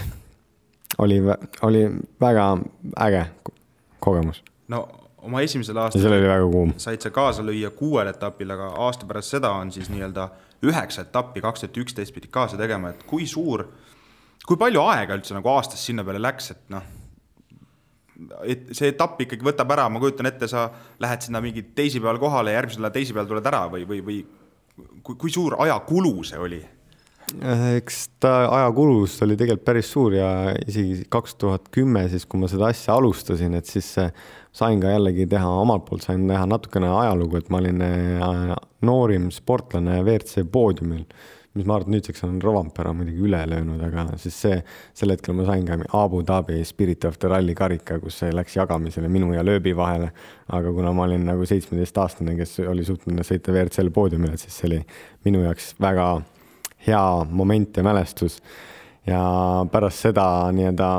[0.97, 1.19] oli,
[1.61, 1.83] oli
[2.21, 2.57] väga
[2.99, 3.25] äge
[3.99, 4.43] kogemus.
[4.67, 4.87] no
[5.21, 6.01] oma esimesel aastal
[6.77, 10.29] said sa kaasa lüüa kuuel etapil, aga aasta pärast seda on siis nii-öelda
[10.65, 13.65] üheksa etappi, kaks tuhat üksteist pidid kaasa tegema, et kui suur
[14.47, 16.83] kui palju aega üldse nagu aastas sinna peale läks, et noh,
[18.45, 20.67] et see etapp ikkagi võtab ära, ma kujutan ette, sa
[21.01, 24.19] lähed sinna mingi teisipäeval kohale ja järgmisel nädalal teisipäeval tuled ära või, või, või
[25.01, 26.61] kui, kui suur ajakulu see oli?
[27.77, 30.29] eks ta ajakulus oli tegelikult päris suur ja
[30.67, 33.87] isegi kaks tuhat kümme, siis kui ma seda asja alustasin, et siis
[34.51, 39.29] sain ka jällegi teha omalt poolt, sain teha natukene ajalugu, et ma olin äh, noorim
[39.31, 41.05] sportlane WRC poodiumil
[41.57, 44.59] mis ma arvan, nüüdseks on Rovampere muidugi üle löönud, aga siis see,
[44.95, 48.55] sel hetkel ma sain ka Abu Dhabi Spirit of the Rally karika, kus see läks
[48.55, 50.11] jagamisele minu ja lööbi vahele.
[50.51, 54.79] aga kuna ma olin nagu seitsmeteistaastane, kes oli suutnud sõita WRC-l poodiumile, siis see oli
[55.27, 56.07] minu jaoks väga
[56.87, 58.41] hea moment ja mälestus.
[59.07, 59.19] ja
[59.71, 60.25] pärast seda
[60.55, 60.89] nii-öelda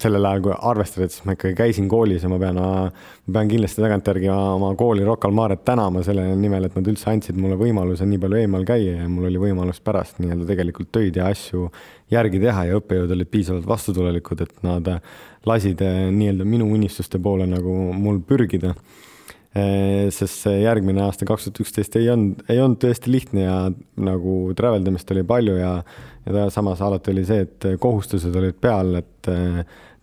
[0.00, 3.82] sellel ajal, kui arvestada, et ma ikkagi käisin koolis ja ma pean, ma pean kindlasti
[3.84, 8.08] tagantjärgi oma kooli Rocca al Maret tänama selle nimel, et nad üldse andsid mulle võimaluse
[8.08, 11.70] nii palju eemal käia ja mul oli võimalus pärast nii-öelda tegelikult töid ja asju
[12.12, 14.92] järgi teha ja õppejõud olid piisavalt vastutulelikud, et nad
[15.48, 18.74] lasid nii-öelda minu unistuste poole nagu mul pürgida.
[18.76, 19.05] Eh,
[19.56, 23.56] sest see järgmine aasta, kaks tuhat üksteist ei olnud, ei olnud tõesti lihtne ja
[24.04, 25.70] nagu travel damist oli palju ja,
[26.26, 29.30] ja samas alati oli see, et kohustused olid peal, et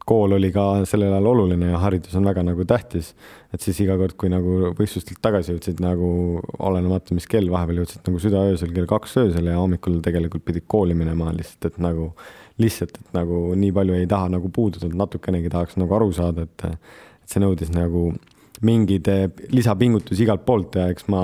[0.06, 3.14] kool oli ka sellel ajal oluline ja haridus on väga nagu tähtis.
[3.54, 8.08] et siis iga kord, kui nagu võistlustelt tagasi jõudsid nagu olenemata, mis kell, vahepeal jõudsid
[8.10, 12.10] nagu südaöösel kell kaks öösel ja hommikul tegelikult pidid kooli minema lihtsalt, et nagu
[12.62, 16.47] lihtsalt, et nagu nii palju ei taha nagu puududa, et natukenegi tahaks nagu aru saada,
[16.49, 18.10] et, et see nõudis nagu
[18.66, 19.09] mingeid
[19.51, 21.24] lisapingutusi igalt poolt ja eks ma,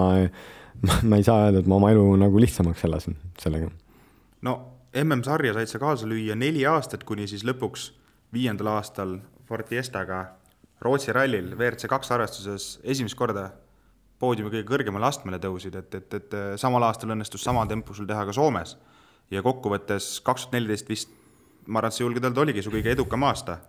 [0.85, 3.71] ma, ma ei saa öelda, et ma oma elu nagu lihtsamaks elasin sellega.
[4.41, 4.59] no
[4.93, 7.91] MM-sarja said sa kaasa lüüa neli aastat, kuni siis lõpuks
[8.33, 9.19] viiendal aastal
[9.49, 10.23] Ford Fiestaga
[10.81, 13.49] Rootsi rallil WRC kaks arvestuses esimest korda
[14.19, 18.23] poodiumi kõige kõrgemale astmele tõusid, et, et, et samal aastal õnnestus sama tempo sul teha
[18.27, 18.77] ka Soomes.
[19.31, 21.11] ja kokkuvõttes kaks tuhat neliteist vist,
[21.67, 23.59] ma arvan, et sa julged öelda, oligi su kõige edukam aasta.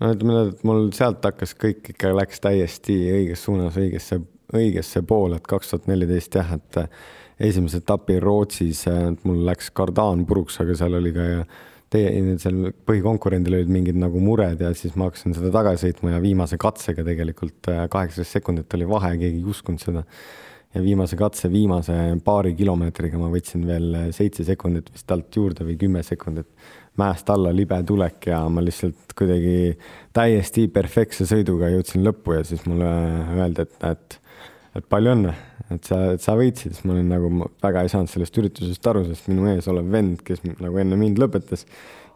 [0.00, 4.20] No ütleme nii, et mul sealt hakkas kõik ikka läks täiesti õiges suunas, õigesse,
[4.56, 6.80] õigesse poole, et kaks tuhat neliteist jah, et
[7.50, 8.84] esimese etapi Rootsis
[9.24, 11.26] mul läks kardaan puruks, aga seal oli ka
[11.90, 16.22] teie, seal põhikonkurendil olid mingid nagu mured ja siis ma hakkasin seda tagasi sõitma ja
[16.22, 20.04] viimase katsega tegelikult äh, kaheksateist sekundit oli vahe, keegi ei uskunud seda.
[20.74, 25.76] Ja viimase katse viimase paari kilomeetriga ma võtsin veel seitse sekundit vist alt juurde või
[25.80, 26.46] kümme sekundit.
[27.00, 29.76] mäest alla libe tulek ja ma lihtsalt kuidagi
[30.12, 32.90] täiesti perfektse sõiduga jõudsin lõppu ja siis mulle
[33.38, 34.18] öeldi, et, et,
[34.76, 35.34] et palju õnne
[35.74, 37.30] et sa, et sa võitsid, siis ma olin nagu,
[37.62, 41.20] väga ei saanud sellest üritusest aru, sest minu ees olev vend, kes nagu enne mind
[41.22, 41.64] lõpetas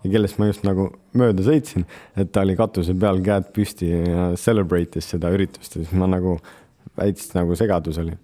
[0.03, 1.87] ja kellest ma just nagu mööda sõitsin,
[2.19, 6.37] et ta oli katuse peal, käed püsti ja celebrate'is seda üritust ja siis ma nagu,
[6.99, 8.17] väits nagu segadus oli.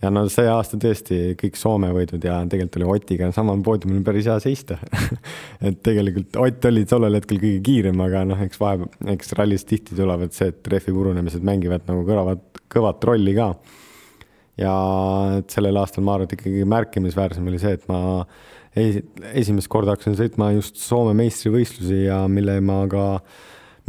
[0.00, 4.28] Ja no see aasta tõesti kõik Soome võidud ja tegelikult oli Otiga samal poodiumil päris
[4.30, 4.78] hea seista.
[5.66, 9.98] Et tegelikult Ott oli tollel hetkel kõige kiirem, aga noh, eks vahepeal, eks rallis tihti
[9.98, 13.52] tulevad see, et rehvi purunemised mängivad nagu kõvavat, kõvat rolli ka.
[14.60, 14.72] Ja
[15.38, 18.00] et sellel aastal ma arvan, et ikkagi märkimisväärsem oli see, et ma
[18.76, 23.06] esimest korda hakkasin sõitma just Soome meistrivõistlusi ja mille ma ka,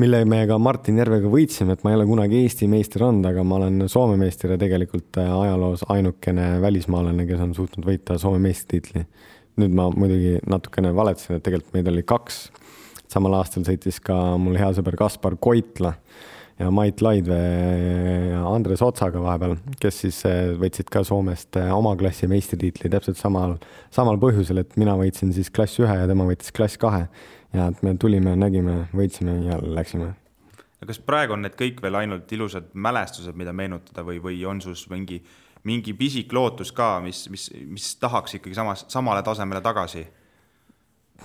[0.02, 3.44] mille me ka Martin Järvega võitsime, et ma ei ole kunagi Eesti meister olnud, aga
[3.46, 8.42] ma olen Soome meister ja tegelikult äh, ajaloos ainukene välismaalane, kes on suutnud võita Soome
[8.48, 9.06] meistritiitli.
[9.62, 12.42] nüüd ma muidugi natukene valetasin, et tegelikult meid oli kaks.
[13.12, 15.94] samal aastal sõitis ka mul hea sõber Kaspar Koitla
[16.62, 21.94] ja Mait Laidvee ja Andres Otsaga vahepeal, kes siis eh, võtsid ka Soomest eh, oma
[22.00, 23.58] klassi meistritiitli täpselt samal,
[23.94, 27.08] samal põhjusel, et mina võitsin siis klass ühe ja tema võitis klass kahe.
[27.54, 30.14] Ja et me tulime, nägime, võitsime ja läksime.
[30.86, 34.88] kas praegu on need kõik veel ainult ilusad mälestused, mida meenutada või, või on sus
[34.90, 35.22] mingi,
[35.64, 40.08] mingi pisik lootus ka, mis, mis, mis tahaks ikkagi samas, samale tasemele tagasi?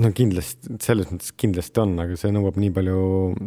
[0.02, 2.98] no kindlasti, selles mõttes kindlasti on, aga see nõuab nii palju,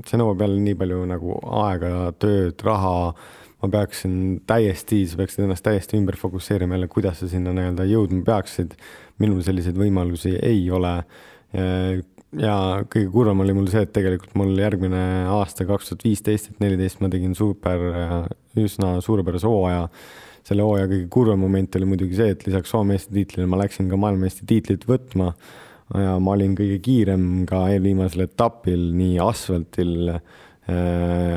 [0.09, 3.13] see nõuab jälle nii palju nagu aega, tööd, raha.
[3.59, 4.13] ma peaksin
[4.47, 8.77] täiesti, sa peaksid ennast täiesti ümber fokusseerima jälle, kuidas sa sinna nii-öelda jõudma peaksid.
[9.19, 10.93] minul selliseid võimalusi ei ole.
[12.37, 12.55] Ja
[12.91, 15.03] kõige kurvem oli mul see, et tegelikult mul järgmine
[15.33, 17.85] aasta, kaks tuhat viisteist, et neliteist ma tegin super,
[18.59, 19.87] üsna suurepärase hooaja.
[20.45, 23.99] Selle hooaja kõige kurvem moment oli muidugi see, et lisaks Soome meistritiitlile ma läksin ka
[24.01, 25.33] maailmameistritiitlit võtma.
[25.97, 30.21] Ja ma olin kõige kiirem ka eelviimasel etapil, nii asfaltil äh,,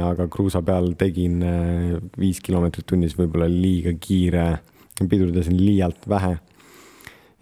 [0.04, 4.46] aga kruusa peal tegin äh, viis kilomeetrit tunnis võib-olla liiga kiire,
[5.00, 6.36] pidurdasin liialt vähe.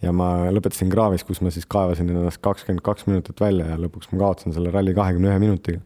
[0.03, 4.13] Ja ma lõpetasin kraavis, kus ma siis kaevasin ennast kakskümmend kaks minutit välja ja lõpuks
[4.13, 5.83] ma kaotasin selle ralli kahekümne ühe minutiga.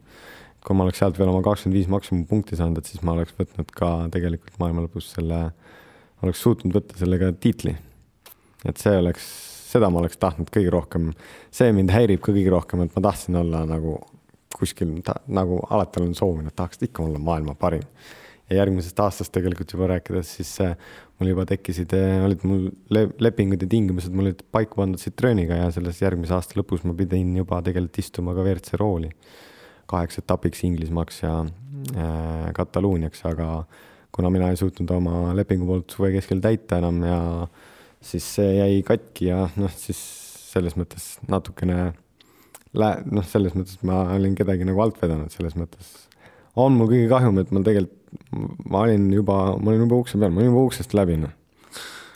[0.65, 3.69] kui ma oleks sealt veel oma kakskümmend viis maksimumpunkti saanud, et siis ma oleks võtnud
[3.75, 5.41] ka tegelikult maailma lõpus selle,
[6.25, 7.75] oleks suutnud võtta sellega tiitli.
[8.65, 9.27] et see oleks
[9.75, 11.09] seda ma oleks tahtnud kõige rohkem,
[11.53, 13.97] see mind häirib ka kõige rohkem, et ma tahtsin olla nagu
[14.55, 17.83] kuskil ta, nagu alati olen soovinud, tahaks ikka olla maailma parim.
[18.49, 20.75] Ja järgmisest aastast tegelikult juba rääkides, siis äh,
[21.19, 25.57] mul juba tekkisid, äh, olid mul le lepingud ja tingimused, mul olid paika pandud Citrooniga
[25.63, 29.11] ja selles järgmise aasta lõpus ma pidin juba tegelikult istuma ka WRC rooli.
[29.89, 33.49] Kaheks etapiks Inglismaaks ja äh, Kataluuniaks, aga
[34.15, 37.19] kuna mina ei suutnud oma lepingu poolt suve keskel täita enam ja
[38.05, 39.99] siis see jäi katki ja noh, siis
[40.53, 41.91] selles mõttes natukene
[42.77, 45.91] lä-, noh, selles mõttes ma olin kedagi nagu alt vedanud, selles mõttes
[46.55, 48.01] on mul kõige kahjum, et ma tegelikult,
[48.69, 51.33] ma olin juba, ma olin juba ukse peal, ma olin juba uksest läbi, noh.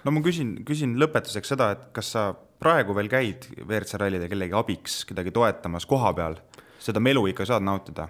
[0.05, 2.29] no ma küsin, küsin lõpetuseks seda, et kas sa
[2.59, 6.39] praegu veel käid WRC rallidel kellegi abiks, kedagi toetamas koha peal,
[6.81, 8.09] seda melu ikka saad nautida?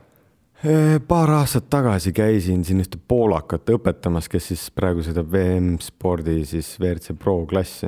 [1.08, 7.16] paar aastat tagasi käisin siin ühte poolakat õpetamas, kes siis praegu sõidab VM-spordi siis WRC
[7.16, 7.88] Pro klassi.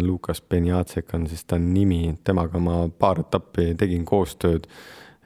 [0.00, 4.66] Lukas Benjacek on siis ta nimi, temaga ma paar etappi tegin koostööd.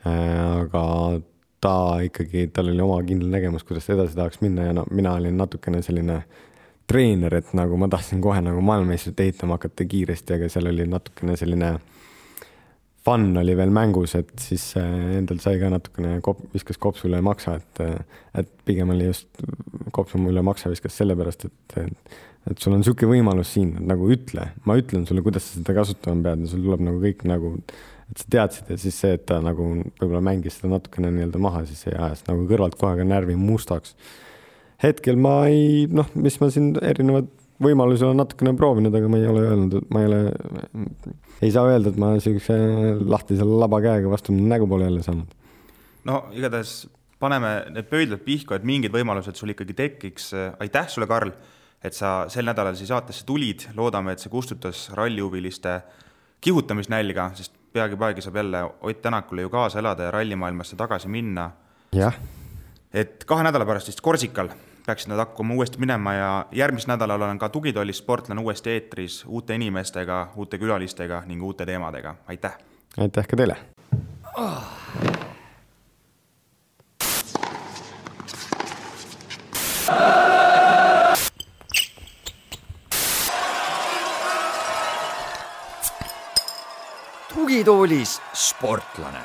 [0.03, 0.83] aga
[1.61, 1.73] ta
[2.05, 5.37] ikkagi, tal oli oma kindel nägemus, kuidas ta edasi tahaks minna ja no mina olin
[5.37, 6.23] natukene selline
[6.89, 11.37] treener, et nagu ma tahtsin kohe nagu maailmameistrit ehitama hakata kiiresti, aga seal oli natukene
[11.39, 11.75] selline
[13.05, 17.21] fun oli veel mängus, et siis äh, endal sai ka natukene kop-, viskas kopsu üle
[17.25, 19.29] maksa, et, äh, et pigem oli just
[19.95, 21.79] kopsu üle maksa viskas sellepärast, et,
[22.51, 26.27] et sul on niisugune võimalus siin, nagu ütle, ma ütlen sulle, kuidas sa seda kasutama
[26.27, 27.55] pead ja sul tuleb nagu kõik nagu,
[28.11, 29.67] et sa teadsid ja siis see, et ta nagu
[30.01, 33.95] võib-olla mängis seda natukene nii-öelda maha, siis see ajas nagu kõrvalt kohe ka närvi mustaks.
[34.83, 37.29] hetkel ma ei, noh, mis ma siin erinevad
[37.61, 40.21] võimalusi olen natukene proovinud, aga ma ei ole öelnud, et ma ei ole
[41.41, 42.57] ei saa öelda, et ma niisuguse
[43.01, 45.29] lahtise laba käega vastu nägu pole jälle saanud.
[46.09, 46.89] no igatahes
[47.21, 50.31] paneme need pöidlad pihku, et mingid võimalused sul ikkagi tekiks.
[50.59, 51.33] aitäh sulle, Karl,
[51.83, 55.79] et sa sel nädalal siia saatesse tulid, loodame, et see kustutas rallihuviliste
[56.41, 61.51] kihutamisnälga, sest peagi-peagi saab jälle Ott Tänakule ju kaasa elada ja rallimaailmasse tagasi minna.
[61.95, 62.13] jah.
[62.93, 64.49] et kahe nädala pärast vist Korsikal
[64.85, 69.55] peaksid nad hakkama uuesti minema ja järgmisel nädalal olen ka Tugitoolis sportlane uuesti eetris uute
[69.55, 72.57] inimestega, uute külalistega ning uute teemadega, aitäh!
[72.97, 73.57] aitäh ka teile
[74.37, 74.63] oh.!
[87.33, 89.23] Tugitoolis sportlane